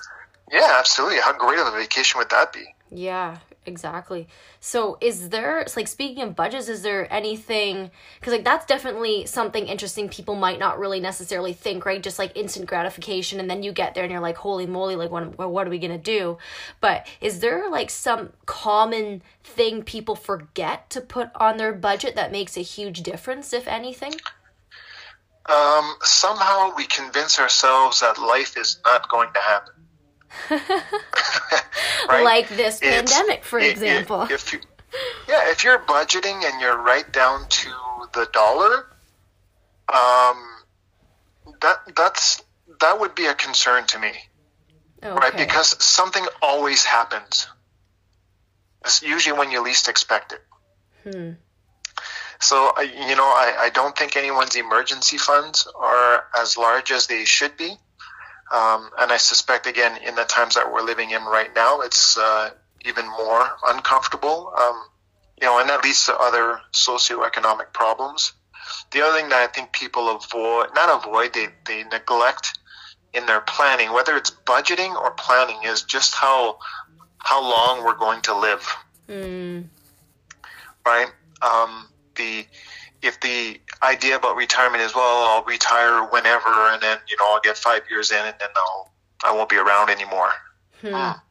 Yeah, 0.51 0.75
absolutely. 0.79 1.19
How 1.19 1.33
great 1.33 1.59
of 1.59 1.67
a 1.67 1.71
vacation 1.71 2.17
would 2.19 2.29
that 2.29 2.51
be? 2.53 2.65
Yeah, 2.91 3.37
exactly. 3.67 4.27
So, 4.59 4.97
is 5.01 5.29
there 5.29 5.65
like 5.75 5.87
speaking 5.87 6.23
of 6.23 6.35
budgets, 6.35 6.69
is 6.69 6.81
there 6.81 7.11
anything 7.13 7.91
because 8.19 8.33
like 8.33 8.43
that's 8.43 8.65
definitely 8.65 9.25
something 9.25 9.67
interesting 9.67 10.09
people 10.09 10.35
might 10.35 10.59
not 10.59 10.79
really 10.79 10.99
necessarily 10.99 11.53
think, 11.53 11.85
right? 11.85 12.01
Just 12.01 12.19
like 12.19 12.35
instant 12.35 12.67
gratification, 12.67 13.39
and 13.39 13.49
then 13.49 13.63
you 13.63 13.71
get 13.71 13.93
there 13.93 14.03
and 14.03 14.11
you're 14.11 14.21
like, 14.21 14.37
holy 14.37 14.65
moly, 14.65 14.95
like 14.95 15.11
what 15.11 15.37
what 15.37 15.67
are 15.67 15.69
we 15.69 15.79
gonna 15.79 15.97
do? 15.97 16.37
But 16.81 17.07
is 17.21 17.39
there 17.39 17.69
like 17.69 17.89
some 17.89 18.33
common 18.45 19.21
thing 19.43 19.83
people 19.83 20.15
forget 20.15 20.89
to 20.91 21.01
put 21.01 21.29
on 21.35 21.57
their 21.57 21.73
budget 21.73 22.15
that 22.15 22.31
makes 22.31 22.57
a 22.57 22.61
huge 22.61 23.03
difference, 23.03 23.53
if 23.53 23.67
anything? 23.67 24.13
Um, 25.47 25.95
somehow 26.01 26.73
we 26.75 26.85
convince 26.85 27.39
ourselves 27.39 28.01
that 28.01 28.19
life 28.19 28.57
is 28.57 28.79
not 28.85 29.09
going 29.09 29.31
to 29.33 29.39
happen. 29.39 29.73
Right? 32.09 32.23
Like 32.23 32.47
this 32.49 32.81
It's- 32.81 33.11
pandemic, 33.13 33.43
for 33.43 33.59
i- 33.59 33.63
i- 33.63 33.67
example. 33.67 34.21
If 34.29 34.53
you, 34.53 34.59
yeah, 35.27 35.49
if 35.51 35.63
you're 35.63 35.79
budgeting 35.79 36.43
and 36.45 36.61
you're 36.61 36.77
right 36.77 37.09
down 37.11 37.47
to 37.49 37.69
the 38.13 38.25
dollar, 38.31 38.87
um, 39.93 40.37
that 41.61 41.79
that's 41.95 42.41
that 42.79 42.99
would 42.99 43.13
be 43.15 43.25
a 43.25 43.33
concern 43.33 43.85
to 43.87 43.99
me, 43.99 44.13
right? 45.03 45.35
Because 45.35 45.83
something 45.83 46.25
always 46.41 46.83
happens. 46.85 47.47
It's 48.85 49.01
usually 49.01 49.37
when 49.37 49.51
you 49.51 49.61
least 49.61 49.89
expect 49.89 50.31
it. 50.33 50.43
Hmm. 51.03 51.31
So, 52.39 52.71
I- 52.77 52.83
you 52.83 53.15
know, 53.15 53.25
I, 53.25 53.55
I 53.65 53.69
don't 53.69 53.97
think 53.97 54.15
anyone's 54.15 54.55
emergency 54.55 55.17
funds 55.17 55.67
are 55.75 56.25
as 56.37 56.55
large 56.57 56.91
as 56.91 57.07
they 57.07 57.25
should 57.25 57.57
be. 57.57 57.77
Um, 58.53 58.89
and 58.99 59.11
I 59.11 59.17
suspect, 59.17 59.67
again, 59.67 59.97
in 60.01 60.15
the 60.15 60.23
times 60.23 60.55
that 60.55 60.71
we're 60.71 60.81
living 60.81 61.11
in 61.11 61.23
right 61.23 61.53
now, 61.55 61.81
it's 61.81 62.17
uh, 62.17 62.51
even 62.85 63.05
more 63.05 63.45
uncomfortable. 63.67 64.53
Um, 64.57 64.83
you 65.41 65.47
know, 65.47 65.59
and 65.59 65.69
that 65.69 65.83
leads 65.83 66.05
to 66.05 66.17
other 66.17 66.59
socioeconomic 66.73 67.73
problems. 67.73 68.33
the 68.91 69.01
other 69.01 69.17
thing 69.17 69.29
that 69.29 69.49
I 69.49 69.51
think 69.51 69.71
people 69.71 70.09
avoid, 70.09 70.69
not 70.73 71.03
avoid, 71.03 71.33
they, 71.33 71.47
they 71.65 71.83
neglect 71.83 72.57
in 73.13 73.25
their 73.25 73.41
planning, 73.41 73.93
whether 73.93 74.15
it's 74.15 74.31
budgeting 74.31 74.95
or 74.95 75.11
planning, 75.11 75.59
is 75.65 75.83
just 75.83 76.15
how 76.15 76.59
how 77.19 77.41
long 77.41 77.83
we're 77.83 77.97
going 77.97 78.21
to 78.21 78.37
live. 78.37 78.77
Mm. 79.09 79.65
Right. 80.85 81.07
Um, 81.41 81.87
the 82.15 82.45
if 83.01 83.19
the 83.19 83.59
idea 83.83 84.15
about 84.15 84.35
retirement 84.35 84.81
is 84.81 84.95
well, 84.95 85.27
I'll 85.27 85.43
retire 85.43 86.03
whenever, 86.05 86.49
and 86.49 86.81
then 86.81 86.97
you 87.07 87.17
know 87.17 87.33
I'll 87.33 87.41
get 87.41 87.57
five 87.57 87.83
years 87.89 88.11
in, 88.11 88.25
and 88.25 88.35
then 88.39 88.49
I'll 88.55 88.91
I 89.23 89.33
won't 89.33 89.49
be 89.49 89.57
around 89.57 89.89
anymore. 89.89 90.31
Hmm. 90.81 90.87
Mm. 90.87 91.21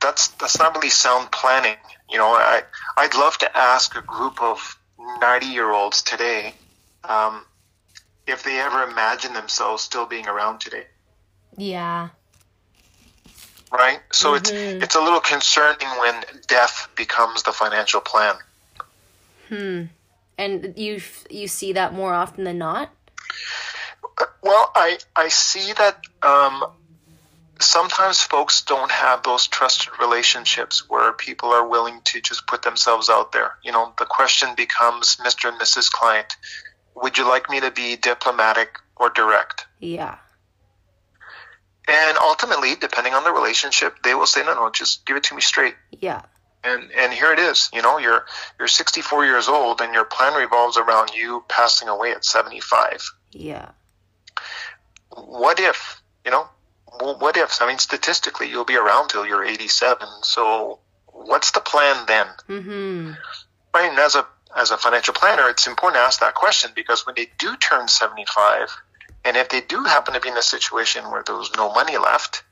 That's 0.00 0.28
that's 0.28 0.58
not 0.58 0.74
really 0.74 0.90
sound 0.90 1.30
planning. 1.30 1.76
You 2.10 2.18
know, 2.18 2.28
I 2.28 2.62
I'd 2.96 3.14
love 3.14 3.38
to 3.38 3.56
ask 3.56 3.96
a 3.96 4.02
group 4.02 4.40
of 4.42 4.78
ninety 5.20 5.46
year 5.46 5.70
olds 5.70 6.02
today 6.02 6.54
um, 7.04 7.44
if 8.26 8.42
they 8.42 8.60
ever 8.60 8.82
imagine 8.84 9.32
themselves 9.32 9.82
still 9.82 10.06
being 10.06 10.26
around 10.26 10.60
today. 10.60 10.86
Yeah. 11.56 12.10
Right. 13.72 14.00
So 14.12 14.32
mm-hmm. 14.32 14.36
it's 14.36 14.84
it's 14.84 14.94
a 14.94 15.00
little 15.00 15.20
concerning 15.20 15.88
when 16.00 16.22
death 16.46 16.88
becomes 16.96 17.42
the 17.42 17.52
financial 17.52 18.00
plan. 18.00 18.36
Hmm. 19.48 19.84
And 20.38 20.74
you 20.76 21.00
you 21.28 21.48
see 21.48 21.72
that 21.72 21.92
more 21.92 22.14
often 22.14 22.44
than 22.44 22.58
not. 22.58 22.90
Well, 24.42 24.70
I 24.74 24.98
I 25.16 25.28
see 25.28 25.72
that 25.74 26.00
um, 26.22 26.64
sometimes 27.60 28.22
folks 28.22 28.62
don't 28.62 28.90
have 28.90 29.22
those 29.22 29.46
trusted 29.46 29.92
relationships 30.00 30.88
where 30.88 31.12
people 31.12 31.50
are 31.50 31.66
willing 31.66 32.00
to 32.04 32.20
just 32.20 32.46
put 32.46 32.62
themselves 32.62 33.10
out 33.10 33.32
there. 33.32 33.52
You 33.62 33.72
know, 33.72 33.92
the 33.98 34.06
question 34.06 34.50
becomes, 34.56 35.16
Mr. 35.16 35.48
and 35.48 35.60
Mrs. 35.60 35.90
Client, 35.90 36.36
would 36.94 37.18
you 37.18 37.26
like 37.28 37.50
me 37.50 37.60
to 37.60 37.70
be 37.70 37.96
diplomatic 37.96 38.78
or 38.96 39.10
direct? 39.10 39.66
Yeah. 39.80 40.18
And 41.88 42.18
ultimately, 42.18 42.74
depending 42.74 43.14
on 43.14 43.24
the 43.24 43.32
relationship, 43.32 44.02
they 44.04 44.14
will 44.14 44.26
say, 44.26 44.44
no, 44.44 44.54
no, 44.54 44.70
just 44.70 45.06
give 45.06 45.16
it 45.16 45.24
to 45.24 45.34
me 45.34 45.40
straight. 45.40 45.74
Yeah. 45.90 46.22
And 46.64 46.90
and 46.92 47.12
here 47.12 47.32
it 47.32 47.38
is. 47.38 47.70
You 47.72 47.82
know, 47.82 47.98
you're 47.98 48.26
you're 48.58 48.68
64 48.68 49.24
years 49.24 49.48
old, 49.48 49.80
and 49.80 49.94
your 49.94 50.04
plan 50.04 50.34
revolves 50.34 50.76
around 50.76 51.10
you 51.14 51.44
passing 51.48 51.88
away 51.88 52.12
at 52.12 52.24
75. 52.24 53.10
Yeah. 53.32 53.70
What 55.10 55.60
if? 55.60 56.02
You 56.24 56.32
know, 56.32 56.48
what 57.00 57.36
if? 57.36 57.62
I 57.62 57.68
mean, 57.68 57.78
statistically, 57.78 58.48
you'll 58.48 58.64
be 58.64 58.76
around 58.76 59.08
till 59.08 59.26
you're 59.26 59.44
87. 59.44 60.06
So, 60.22 60.80
what's 61.06 61.52
the 61.52 61.60
plan 61.60 62.06
then? 62.06 62.26
Mm-hmm. 62.48 63.12
Right. 63.74 63.90
And 63.90 63.98
as 63.98 64.16
a 64.16 64.26
as 64.56 64.70
a 64.70 64.76
financial 64.76 65.14
planner, 65.14 65.48
it's 65.48 65.66
important 65.66 66.00
to 66.00 66.04
ask 66.04 66.20
that 66.20 66.34
question 66.34 66.72
because 66.74 67.06
when 67.06 67.14
they 67.14 67.28
do 67.38 67.56
turn 67.56 67.86
75, 67.86 68.68
and 69.24 69.36
if 69.36 69.48
they 69.48 69.60
do 69.60 69.84
happen 69.84 70.14
to 70.14 70.20
be 70.20 70.28
in 70.28 70.36
a 70.36 70.42
situation 70.42 71.04
where 71.10 71.22
there's 71.22 71.50
no 71.56 71.72
money 71.72 71.98
left, 71.98 72.42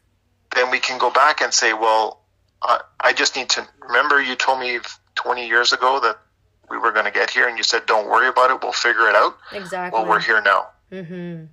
then 0.55 0.71
we 0.71 0.79
can 0.79 0.99
go 0.99 1.11
back 1.11 1.40
and 1.40 1.53
say, 1.53 1.73
well, 1.73 2.21
I, 2.62 2.81
I 3.01 3.12
just 3.12 3.37
need 3.37 3.49
to 3.51 3.66
remember 3.81 4.21
you 4.21 4.35
told 4.35 4.61
me 4.61 4.79
20 5.14 5.47
years 5.47 5.73
ago 5.73 6.01
that 6.03 6.19
we 6.71 6.79
were 6.79 6.92
going 6.92 7.05
to 7.05 7.11
get 7.11 7.31
here, 7.31 7.49
and 7.49 7.57
you 7.57 7.64
said, 7.64 7.87
don't 7.87 8.09
worry 8.09 8.29
about 8.29 8.51
it, 8.51 8.62
we'll 8.62 8.73
figure 8.73 9.09
it 9.09 9.14
out. 9.14 9.37
Exactly. 9.53 9.99
Well, 9.99 10.09
we're 10.09 10.21
here 10.21 10.42
now. 10.42 10.69
Mm-hmm. 10.90 11.45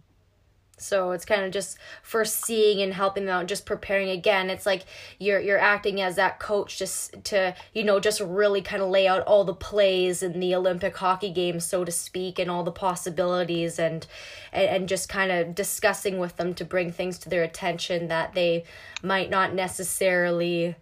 So 0.78 1.12
it's 1.12 1.24
kind 1.24 1.44
of 1.44 1.52
just 1.52 1.78
foreseeing 2.02 2.82
and 2.82 2.94
helping 2.94 3.26
them 3.26 3.42
out, 3.42 3.48
just 3.48 3.66
preparing 3.66 4.10
again. 4.10 4.50
It's 4.50 4.66
like 4.66 4.84
you're 5.20 5.40
you're 5.40 5.60
acting 5.60 6.02
as 6.02 6.16
that 6.16 6.40
coach 6.40 6.78
just 6.78 7.24
to, 7.26 7.56
you 7.74 7.84
know, 7.84 8.00
just 8.00 8.20
really 8.20 8.62
kind 8.62 8.82
of 8.82 8.90
lay 8.90 9.08
out 9.08 9.22
all 9.22 9.44
the 9.44 9.54
plays 9.54 10.22
in 10.22 10.40
the 10.40 10.54
Olympic 10.54 10.98
hockey 10.98 11.30
games, 11.30 11.64
so 11.64 11.86
to 11.86 11.92
speak, 11.92 12.38
and 12.38 12.52
all 12.52 12.64
the 12.64 12.72
possibilities 12.72 13.80
and 13.80 14.08
and, 14.52 14.68
and 14.68 14.90
just 14.90 15.08
kind 15.08 15.32
of 15.32 15.56
discussing 15.56 16.18
with 16.18 16.36
them 16.38 16.54
to 16.56 16.66
bring 16.66 16.92
things 16.92 17.18
to 17.20 17.30
their 17.30 17.44
attention 17.44 18.08
that 18.08 18.34
they 18.34 18.66
might 19.02 19.30
not 19.30 19.54
necessarily 19.54 20.76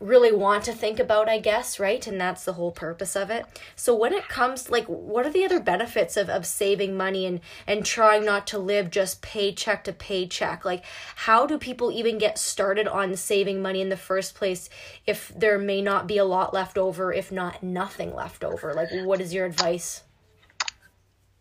really 0.00 0.32
want 0.32 0.64
to 0.64 0.72
think 0.72 1.00
about, 1.00 1.28
I 1.28 1.38
guess, 1.38 1.80
right? 1.80 2.06
And 2.06 2.20
that's 2.20 2.44
the 2.44 2.52
whole 2.52 2.70
purpose 2.70 3.16
of 3.16 3.30
it. 3.30 3.46
So 3.74 3.94
when 3.94 4.12
it 4.12 4.28
comes 4.28 4.70
like 4.70 4.86
what 4.86 5.26
are 5.26 5.30
the 5.30 5.44
other 5.44 5.58
benefits 5.60 6.16
of, 6.16 6.28
of 6.28 6.46
saving 6.46 6.96
money 6.96 7.26
and, 7.26 7.40
and 7.66 7.84
trying 7.84 8.24
not 8.24 8.46
to 8.48 8.58
live 8.58 8.90
just 8.90 9.22
paycheck 9.22 9.82
to 9.84 9.92
paycheck? 9.92 10.64
Like 10.64 10.84
how 11.16 11.46
do 11.46 11.58
people 11.58 11.90
even 11.90 12.18
get 12.18 12.38
started 12.38 12.86
on 12.86 13.16
saving 13.16 13.60
money 13.60 13.80
in 13.80 13.88
the 13.88 13.96
first 13.96 14.34
place 14.36 14.70
if 15.06 15.32
there 15.34 15.58
may 15.58 15.82
not 15.82 16.06
be 16.06 16.18
a 16.18 16.24
lot 16.24 16.54
left 16.54 16.78
over, 16.78 17.12
if 17.12 17.32
not 17.32 17.62
nothing 17.62 18.14
left 18.14 18.44
over? 18.44 18.74
Like 18.74 18.90
what 19.04 19.20
is 19.20 19.34
your 19.34 19.46
advice? 19.46 20.04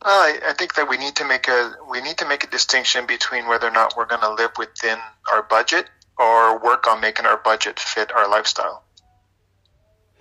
Well, 0.03 0.19
I, 0.19 0.49
I 0.49 0.53
think 0.53 0.75
that 0.75 0.87
we 0.89 0.97
need 0.97 1.15
to 1.17 1.25
make 1.25 1.47
a 1.47 1.73
we 1.89 2.01
need 2.01 2.17
to 2.19 2.27
make 2.27 2.43
a 2.43 2.47
distinction 2.47 3.05
between 3.05 3.47
whether 3.47 3.67
or 3.67 3.71
not 3.71 3.95
we're 3.97 4.05
going 4.05 4.21
to 4.21 4.33
live 4.33 4.51
within 4.57 4.97
our 5.31 5.43
budget 5.43 5.89
or 6.17 6.60
work 6.60 6.88
on 6.88 7.01
making 7.01 7.25
our 7.25 7.38
budget 7.38 7.80
fit 7.80 8.12
our 8.12 8.30
lifestyle. 8.30 8.84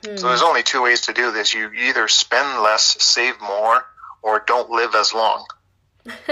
Hmm. 0.05 0.17
So 0.17 0.29
there's 0.29 0.43
only 0.43 0.63
two 0.63 0.83
ways 0.83 1.03
to 1.03 1.13
do 1.13 1.33
this. 1.33 1.55
You 1.55 1.71
either 1.73 2.09
spend 2.09 2.63
less, 2.63 3.03
save 3.03 3.41
more, 3.41 3.85
or 4.23 4.43
don't 4.47 4.71
live 4.71 4.95
as 4.95 5.15
long. 5.15 5.47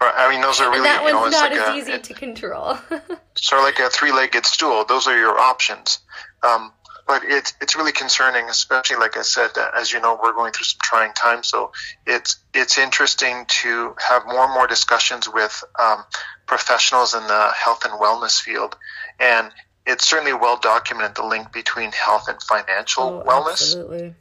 I 0.00 0.30
mean, 0.30 0.40
those 0.40 0.60
are 0.60 0.70
really 0.70 0.84
that 0.84 1.02
one's 1.02 1.14
you 1.14 1.20
know, 1.20 1.28
not 1.28 1.50
like 1.50 1.60
as 1.60 1.74
a, 1.74 1.78
easy 1.78 1.92
it, 1.92 2.04
to 2.04 2.14
control. 2.14 2.76
sort 3.34 3.60
of 3.60 3.64
like 3.64 3.78
a 3.80 3.90
three-legged 3.90 4.46
stool. 4.46 4.84
Those 4.84 5.06
are 5.06 5.16
your 5.16 5.38
options. 5.38 5.98
Um, 6.42 6.72
but 7.08 7.22
it's 7.24 7.54
it's 7.62 7.74
really 7.74 7.90
concerning, 7.90 8.50
especially 8.50 8.96
like 8.96 9.16
I 9.16 9.22
said, 9.22 9.50
as 9.74 9.90
you 9.90 10.00
know, 10.00 10.20
we're 10.22 10.34
going 10.34 10.52
through 10.52 10.66
some 10.66 10.78
trying 10.82 11.14
times. 11.14 11.48
So 11.48 11.72
it's 12.06 12.36
it's 12.52 12.76
interesting 12.76 13.46
to 13.62 13.96
have 14.06 14.26
more 14.26 14.44
and 14.44 14.52
more 14.52 14.66
discussions 14.66 15.26
with 15.26 15.64
um, 15.78 16.04
professionals 16.46 17.14
in 17.14 17.22
the 17.22 17.50
health 17.56 17.86
and 17.86 17.98
wellness 17.98 18.38
field, 18.38 18.76
and 19.18 19.50
it's 19.86 20.06
certainly 20.06 20.34
well 20.34 20.58
documented 20.58 21.16
the 21.16 21.24
link 21.24 21.50
between 21.50 21.92
health 21.92 22.28
and 22.28 22.40
financial 22.42 23.04
oh, 23.04 23.24
wellness. 23.26 23.52
Absolutely. 23.52 24.14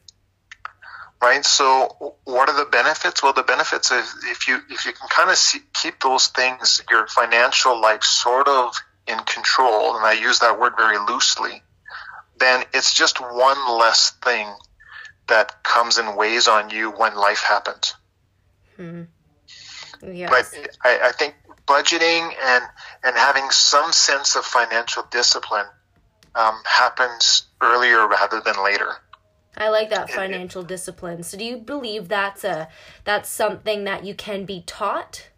Right. 1.22 1.44
So, 1.44 2.16
what 2.24 2.48
are 2.48 2.58
the 2.58 2.70
benefits? 2.70 3.22
Well, 3.22 3.34
the 3.34 3.44
benefits 3.44 3.92
is 3.92 4.16
if 4.32 4.48
you 4.48 4.60
if 4.70 4.86
you 4.86 4.94
can 4.94 5.10
kind 5.10 5.30
of 5.30 5.36
see, 5.36 5.60
keep 5.74 6.00
those 6.00 6.28
things, 6.28 6.82
your 6.90 7.06
financial 7.08 7.82
life 7.82 8.04
sort 8.04 8.48
of 8.48 8.76
in 9.08 9.20
control, 9.20 9.98
and 9.98 10.06
I 10.06 10.14
use 10.14 10.40
that 10.40 10.58
word 10.58 10.74
very 10.78 10.98
loosely 11.00 11.64
then 12.40 12.64
it's 12.74 12.94
just 12.94 13.20
one 13.20 13.78
less 13.78 14.12
thing 14.24 14.48
that 15.28 15.64
comes 15.64 15.98
and 15.98 16.18
weighs 16.18 16.48
on 16.48 16.70
you 16.70 16.92
when 16.92 17.16
life 17.16 17.42
happens. 17.42 17.96
Hmm. 18.76 19.04
Yes. 20.02 20.30
But 20.30 20.70
I, 20.84 21.10
I 21.10 21.12
think 21.12 21.36
budgeting 21.68 22.32
and 22.44 22.64
and 23.04 23.16
having 23.16 23.50
some 23.50 23.92
sense 23.92 24.36
of 24.36 24.46
financial 24.46 25.04
discipline 25.12 25.66
um, 26.36 26.62
happens 26.66 27.44
earlier 27.62 28.08
rather 28.08 28.40
than 28.42 28.64
later. 28.64 28.96
I 29.58 29.70
like 29.70 29.90
that 29.90 30.12
financial 30.12 30.62
it, 30.62 30.68
discipline. 30.68 31.24
So 31.24 31.38
do 31.38 31.44
you 31.44 31.58
believe 31.58 32.08
that's 32.08 32.44
a 32.44 32.70
that's 33.04 33.30
something 33.30 33.84
that 33.86 34.06
you 34.06 34.14
can 34.14 34.46
be 34.46 34.62
taught? 34.66 35.30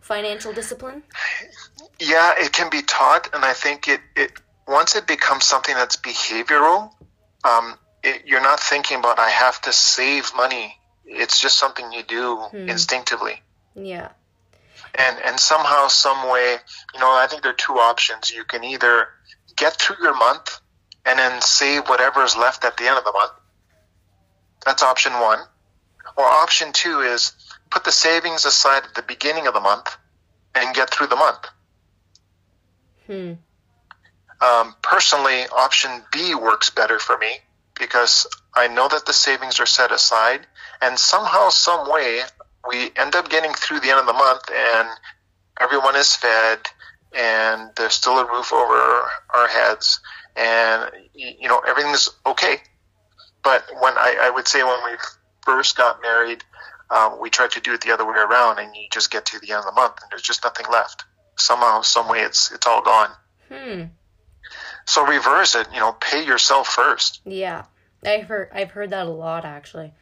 Financial 0.00 0.52
discipline? 0.52 1.04
Yeah, 2.00 2.34
it 2.36 2.52
can 2.52 2.68
be 2.68 2.82
taught 2.82 3.30
and 3.32 3.44
I 3.44 3.52
think 3.52 3.86
it, 3.86 4.00
it 4.16 4.32
once 4.70 4.94
it 4.94 5.06
becomes 5.06 5.44
something 5.44 5.74
that's 5.74 5.96
behavioral, 5.96 6.92
um, 7.44 7.76
it, 8.04 8.22
you're 8.24 8.40
not 8.40 8.60
thinking 8.60 8.98
about 8.98 9.18
I 9.18 9.28
have 9.28 9.60
to 9.62 9.72
save 9.72 10.30
money. 10.36 10.78
It's 11.04 11.40
just 11.40 11.58
something 11.58 11.92
you 11.92 12.04
do 12.04 12.36
hmm. 12.36 12.68
instinctively. 12.68 13.42
Yeah. 13.74 14.10
And 14.94 15.18
and 15.24 15.40
somehow, 15.40 15.88
some 15.88 16.30
way, 16.30 16.56
you 16.94 17.00
know, 17.00 17.10
I 17.10 17.26
think 17.28 17.42
there 17.42 17.50
are 17.50 17.62
two 17.66 17.74
options. 17.74 18.30
You 18.30 18.44
can 18.44 18.62
either 18.64 19.08
get 19.56 19.74
through 19.74 19.96
your 20.00 20.16
month 20.16 20.60
and 21.04 21.18
then 21.18 21.40
save 21.42 21.88
whatever 21.88 22.22
is 22.22 22.36
left 22.36 22.64
at 22.64 22.76
the 22.76 22.86
end 22.86 22.96
of 22.96 23.04
the 23.04 23.12
month. 23.12 23.32
That's 24.64 24.82
option 24.82 25.12
one. 25.14 25.40
Or 26.16 26.24
option 26.24 26.72
two 26.72 27.00
is 27.00 27.32
put 27.70 27.84
the 27.84 27.92
savings 27.92 28.44
aside 28.44 28.84
at 28.84 28.94
the 28.94 29.02
beginning 29.02 29.46
of 29.46 29.54
the 29.54 29.60
month 29.60 29.96
and 30.54 30.74
get 30.74 30.90
through 30.90 31.08
the 31.08 31.16
month. 31.16 31.46
Hmm. 33.06 33.32
Um, 34.40 34.74
personally, 34.82 35.44
option 35.54 35.90
B 36.12 36.34
works 36.34 36.70
better 36.70 36.98
for 36.98 37.18
me 37.18 37.38
because 37.78 38.26
I 38.54 38.68
know 38.68 38.88
that 38.88 39.06
the 39.06 39.12
savings 39.12 39.60
are 39.60 39.66
set 39.66 39.92
aside, 39.92 40.46
and 40.80 40.98
somehow, 40.98 41.50
some 41.50 41.90
way, 41.90 42.20
we 42.68 42.90
end 42.96 43.14
up 43.14 43.28
getting 43.28 43.52
through 43.52 43.80
the 43.80 43.90
end 43.90 44.00
of 44.00 44.06
the 44.06 44.12
month, 44.12 44.42
and 44.52 44.88
everyone 45.60 45.96
is 45.96 46.14
fed, 46.14 46.58
and 47.16 47.70
there's 47.76 47.94
still 47.94 48.18
a 48.18 48.24
roof 48.30 48.52
over 48.52 49.10
our 49.34 49.48
heads, 49.48 50.00
and 50.36 50.90
you 51.14 51.48
know 51.48 51.60
everything's 51.66 52.08
okay. 52.26 52.58
But 53.42 53.64
when 53.80 53.94
I, 53.96 54.16
I 54.22 54.30
would 54.30 54.46
say 54.46 54.62
when 54.62 54.78
we 54.84 54.96
first 55.42 55.76
got 55.76 56.02
married, 56.02 56.44
um, 56.90 57.18
we 57.20 57.30
tried 57.30 57.52
to 57.52 57.60
do 57.60 57.72
it 57.72 57.80
the 57.80 57.92
other 57.92 58.06
way 58.06 58.18
around, 58.18 58.58
and 58.58 58.74
you 58.74 58.86
just 58.92 59.10
get 59.10 59.26
to 59.26 59.38
the 59.40 59.52
end 59.52 59.60
of 59.60 59.66
the 59.66 59.72
month, 59.72 60.02
and 60.02 60.10
there's 60.10 60.22
just 60.22 60.44
nothing 60.44 60.66
left. 60.70 61.04
Somehow, 61.36 61.80
some 61.82 62.08
way, 62.08 62.20
it's 62.20 62.52
it's 62.52 62.66
all 62.66 62.82
gone. 62.82 63.10
Hmm. 63.48 63.84
So 64.90 65.06
reverse 65.06 65.54
it, 65.54 65.68
you 65.72 65.78
know, 65.78 65.92
pay 66.00 66.26
yourself 66.26 66.66
first. 66.66 67.20
Yeah. 67.24 67.66
I've 68.04 68.24
heard 68.24 68.48
I've 68.52 68.72
heard 68.72 68.90
that 68.90 69.06
a 69.06 69.10
lot 69.10 69.44
actually. 69.44 69.92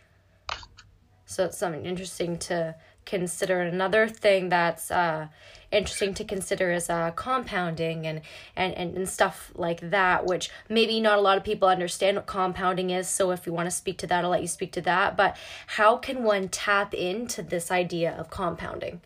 So 1.27 1.45
it's 1.45 1.59
something 1.59 1.85
interesting 1.85 2.39
to 2.39 2.75
consider. 3.05 3.61
Another 3.61 4.09
thing 4.09 4.49
that's 4.49 4.91
uh, 4.91 5.29
interesting 5.71 6.15
to 6.15 6.25
consider 6.25 6.73
is 6.73 6.89
uh, 6.89 7.11
compounding 7.11 8.07
and, 8.07 8.23
and, 8.57 8.73
and, 8.73 8.97
and 8.97 9.07
stuff 9.07 9.53
like 9.55 9.91
that, 9.91 10.25
which 10.25 10.49
maybe 10.71 11.03
not 11.03 11.19
a 11.19 11.21
lot 11.21 11.37
of 11.37 11.45
people 11.45 11.69
understand 11.69 12.17
what 12.17 12.25
compounding 12.25 12.89
is. 12.89 13.09
So 13.09 13.31
if 13.31 13.47
you 13.47 13.53
want 13.53 13.67
to 13.67 13.77
speak 13.77 13.99
to 13.99 14.07
that, 14.07 14.25
I'll 14.25 14.31
let 14.31 14.41
you 14.41 14.49
speak 14.49 14.73
to 14.73 14.81
that. 14.81 15.19
But 15.19 15.37
how 15.67 15.99
can 15.99 16.23
one 16.23 16.49
tap 16.49 16.95
into 16.95 17.43
this 17.43 17.71
idea 17.71 18.13
of 18.13 18.31
compounding? 18.31 19.03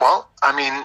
Well, 0.00 0.30
I 0.44 0.54
mean, 0.54 0.84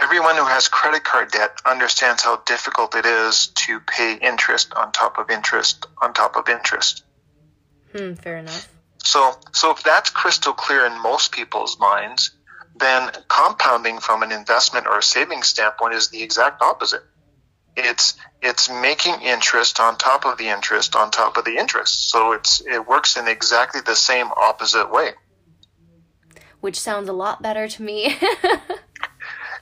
everyone 0.00 0.36
who 0.36 0.44
has 0.44 0.68
credit 0.68 1.04
card 1.04 1.30
debt 1.30 1.58
understands 1.64 2.22
how 2.22 2.36
difficult 2.46 2.94
it 2.94 3.06
is 3.06 3.48
to 3.48 3.80
pay 3.80 4.14
interest 4.14 4.72
on 4.74 4.92
top 4.92 5.18
of 5.18 5.30
interest 5.30 5.86
on 6.00 6.12
top 6.12 6.36
of 6.36 6.48
interest. 6.48 7.04
Hmm, 7.92 8.14
fair 8.14 8.38
enough. 8.38 8.68
So, 9.04 9.32
so 9.52 9.70
if 9.72 9.82
that's 9.82 10.10
crystal 10.10 10.52
clear 10.52 10.86
in 10.86 11.00
most 11.02 11.32
people's 11.32 11.78
minds, 11.78 12.30
then 12.76 13.10
compounding 13.28 13.98
from 14.00 14.22
an 14.22 14.32
investment 14.32 14.86
or 14.86 14.98
a 14.98 15.02
savings 15.02 15.46
standpoint 15.48 15.94
is 15.94 16.08
the 16.08 16.22
exact 16.22 16.62
opposite. 16.62 17.02
It's 17.74 18.14
it's 18.42 18.68
making 18.68 19.22
interest 19.22 19.80
on 19.80 19.96
top 19.96 20.26
of 20.26 20.36
the 20.36 20.48
interest 20.48 20.94
on 20.94 21.10
top 21.10 21.36
of 21.36 21.44
the 21.44 21.56
interest. 21.56 22.10
So 22.10 22.32
it's 22.32 22.60
it 22.60 22.86
works 22.86 23.16
in 23.16 23.28
exactly 23.28 23.80
the 23.80 23.96
same 23.96 24.30
opposite 24.36 24.90
way. 24.90 25.12
Which 26.60 26.78
sounds 26.78 27.08
a 27.08 27.12
lot 27.12 27.42
better 27.42 27.66
to 27.66 27.82
me. 27.82 28.18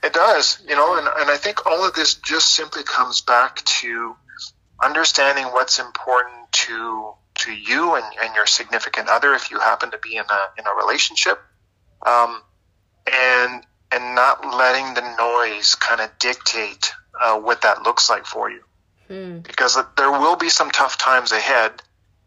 it 0.03 0.13
does, 0.13 0.61
you 0.67 0.75
know, 0.75 0.97
and, 0.97 1.07
and 1.07 1.29
I 1.29 1.37
think 1.37 1.65
all 1.65 1.85
of 1.85 1.93
this 1.93 2.15
just 2.15 2.55
simply 2.55 2.83
comes 2.83 3.21
back 3.21 3.63
to 3.65 4.15
understanding 4.83 5.45
what's 5.45 5.79
important 5.79 6.51
to 6.51 7.13
to 7.33 7.53
you 7.53 7.95
and, 7.95 8.05
and 8.21 8.35
your 8.35 8.45
significant 8.45 9.07
other 9.07 9.33
if 9.33 9.51
you 9.51 9.59
happen 9.59 9.91
to 9.91 9.97
be 9.97 10.15
in 10.15 10.25
a 10.29 10.59
in 10.59 10.65
a 10.65 10.75
relationship. 10.75 11.39
Um, 12.05 12.41
and 13.11 13.63
and 13.91 14.15
not 14.15 14.45
letting 14.55 14.93
the 14.93 15.15
noise 15.17 15.75
kind 15.75 16.01
of 16.01 16.09
dictate 16.19 16.93
uh, 17.19 17.39
what 17.39 17.61
that 17.61 17.83
looks 17.83 18.09
like 18.09 18.25
for 18.25 18.49
you. 18.49 18.61
Hmm. 19.07 19.39
Because 19.39 19.77
there 19.97 20.11
will 20.11 20.37
be 20.37 20.49
some 20.49 20.71
tough 20.71 20.97
times 20.97 21.31
ahead, 21.31 21.81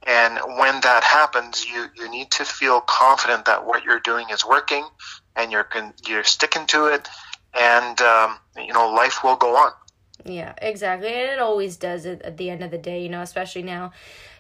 and 0.06 0.38
when 0.58 0.80
that 0.82 1.02
happens, 1.04 1.64
you 1.64 1.86
you 1.96 2.10
need 2.10 2.30
to 2.32 2.44
feel 2.44 2.80
confident 2.80 3.46
that 3.46 3.66
what 3.66 3.84
you're 3.84 4.00
doing 4.00 4.28
is 4.30 4.44
working, 4.44 4.86
and 5.36 5.50
you're 5.50 5.68
you're 6.06 6.24
sticking 6.24 6.66
to 6.66 6.86
it, 6.86 7.08
and 7.58 8.00
um, 8.00 8.38
you 8.56 8.72
know 8.72 8.90
life 8.90 9.22
will 9.24 9.36
go 9.36 9.56
on. 9.56 9.72
Yeah, 10.24 10.54
exactly. 10.62 11.08
And 11.08 11.32
it 11.32 11.38
always 11.38 11.76
does 11.76 12.06
at, 12.06 12.36
the 12.36 12.50
end 12.50 12.62
of 12.62 12.70
the 12.70 12.78
day, 12.78 13.02
you 13.02 13.08
know, 13.08 13.20
especially 13.20 13.62
now 13.62 13.92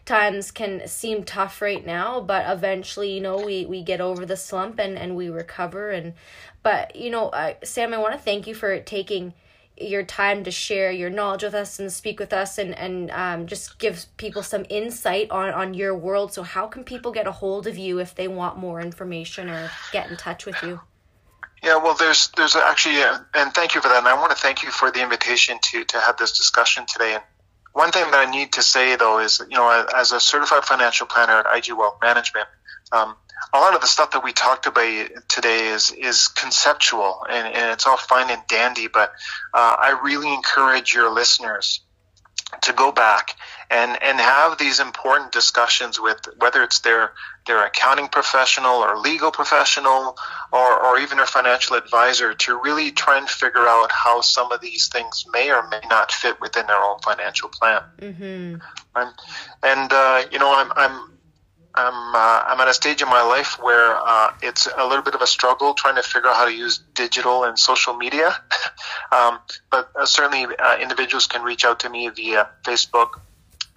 times 0.06 0.50
can 0.50 0.86
seem 0.86 1.24
tough 1.24 1.60
right 1.60 1.84
now, 1.84 2.20
but 2.20 2.44
eventually, 2.48 3.12
you 3.12 3.20
know, 3.20 3.36
we, 3.36 3.66
we 3.66 3.82
get 3.82 4.00
over 4.00 4.24
the 4.24 4.36
slump 4.36 4.78
and, 4.78 4.98
and 4.98 5.16
we 5.16 5.28
recover. 5.28 5.90
And, 5.90 6.14
but, 6.62 6.94
you 6.96 7.10
know, 7.10 7.28
uh, 7.30 7.54
Sam, 7.62 7.92
I 7.92 7.98
want 7.98 8.14
to 8.14 8.20
thank 8.20 8.46
you 8.46 8.54
for 8.54 8.78
taking 8.80 9.34
your 9.76 10.04
time 10.04 10.44
to 10.44 10.50
share 10.50 10.92
your 10.92 11.10
knowledge 11.10 11.42
with 11.42 11.54
us 11.54 11.78
and 11.78 11.92
speak 11.92 12.20
with 12.20 12.32
us 12.32 12.58
and, 12.58 12.76
and 12.78 13.10
um, 13.10 13.46
just 13.46 13.78
give 13.78 14.06
people 14.16 14.42
some 14.42 14.64
insight 14.70 15.30
on, 15.30 15.50
on 15.50 15.74
your 15.74 15.94
world. 15.94 16.32
So 16.32 16.42
how 16.44 16.66
can 16.66 16.84
people 16.84 17.12
get 17.12 17.26
a 17.26 17.32
hold 17.32 17.66
of 17.66 17.76
you 17.76 17.98
if 17.98 18.14
they 18.14 18.28
want 18.28 18.56
more 18.56 18.80
information 18.80 19.50
or 19.50 19.70
get 19.92 20.10
in 20.10 20.16
touch 20.16 20.46
with 20.46 20.62
you? 20.62 20.80
Yeah, 21.64 21.76
well, 21.76 21.94
there's 21.94 22.28
there's 22.36 22.56
actually, 22.56 23.00
uh, 23.00 23.18
and 23.34 23.54
thank 23.54 23.74
you 23.74 23.80
for 23.80 23.88
that. 23.88 23.96
And 23.96 24.06
I 24.06 24.12
want 24.14 24.30
to 24.32 24.36
thank 24.36 24.62
you 24.62 24.70
for 24.70 24.90
the 24.90 25.02
invitation 25.02 25.58
to 25.62 25.84
to 25.84 25.98
have 25.98 26.18
this 26.18 26.36
discussion 26.36 26.84
today. 26.86 27.14
And 27.14 27.22
one 27.72 27.90
thing 27.90 28.04
that 28.10 28.28
I 28.28 28.30
need 28.30 28.52
to 28.52 28.62
say 28.62 28.96
though 28.96 29.18
is, 29.18 29.40
you 29.50 29.56
know, 29.56 29.86
as 29.96 30.12
a 30.12 30.20
certified 30.20 30.64
financial 30.64 31.06
planner 31.06 31.32
at 31.38 31.56
IG 31.56 31.72
Wealth 31.72 31.96
Management, 32.02 32.46
um, 32.92 33.16
a 33.54 33.58
lot 33.58 33.74
of 33.74 33.80
the 33.80 33.86
stuff 33.86 34.10
that 34.10 34.22
we 34.22 34.34
talked 34.34 34.66
about 34.66 35.08
today 35.28 35.68
is 35.68 35.90
is 35.90 36.28
conceptual 36.28 37.24
and, 37.30 37.46
and 37.48 37.72
it's 37.72 37.86
all 37.86 37.96
fine 37.96 38.28
and 38.28 38.42
dandy. 38.46 38.88
But 38.88 39.12
uh, 39.54 39.76
I 39.78 39.98
really 40.04 40.34
encourage 40.34 40.92
your 40.92 41.10
listeners 41.10 41.80
to 42.64 42.72
go 42.72 42.92
back 42.92 43.36
and 43.70 44.02
and 44.02 44.18
have 44.18 44.58
these 44.58 44.80
important 44.80 45.32
discussions 45.32 46.00
with 46.00 46.18
whether 46.38 46.62
it's 46.62 46.80
their 46.80 47.12
their 47.46 47.64
accounting 47.64 48.08
professional 48.08 48.76
or 48.76 48.96
legal 48.98 49.30
professional 49.30 50.16
or, 50.52 50.82
or 50.82 50.98
even 50.98 51.18
a 51.18 51.26
financial 51.26 51.76
advisor 51.76 52.32
to 52.32 52.58
really 52.62 52.90
try 52.90 53.18
and 53.18 53.28
figure 53.28 53.66
out 53.66 53.90
how 53.90 54.20
some 54.20 54.50
of 54.50 54.60
these 54.60 54.88
things 54.88 55.26
may 55.32 55.50
or 55.50 55.68
may 55.68 55.80
not 55.90 56.10
fit 56.10 56.40
within 56.40 56.66
their 56.66 56.82
own 56.82 56.98
financial 57.00 57.48
plan. 57.48 57.82
Mm-hmm. 58.00 58.54
And, 58.96 59.10
and 59.62 59.92
uh, 59.92 60.22
you 60.30 60.38
know, 60.38 60.54
I'm, 60.54 60.72
I'm 60.76 61.10
I'm 61.74 62.14
uh, 62.14 62.42
I'm 62.46 62.60
at 62.60 62.68
a 62.68 62.74
stage 62.74 63.02
in 63.02 63.08
my 63.08 63.22
life 63.22 63.58
where 63.60 63.96
uh, 63.96 64.32
it's 64.42 64.68
a 64.76 64.86
little 64.86 65.02
bit 65.02 65.14
of 65.14 65.22
a 65.22 65.26
struggle 65.26 65.74
trying 65.74 65.96
to 65.96 66.02
figure 66.02 66.28
out 66.28 66.36
how 66.36 66.44
to 66.44 66.54
use 66.54 66.78
digital 66.94 67.42
and 67.44 67.58
social 67.58 67.94
media. 67.94 68.36
um, 69.12 69.40
but 69.70 69.90
uh, 69.98 70.06
certainly, 70.06 70.46
uh, 70.56 70.78
individuals 70.78 71.26
can 71.26 71.42
reach 71.42 71.64
out 71.64 71.80
to 71.80 71.90
me 71.90 72.08
via 72.10 72.48
Facebook, 72.62 73.18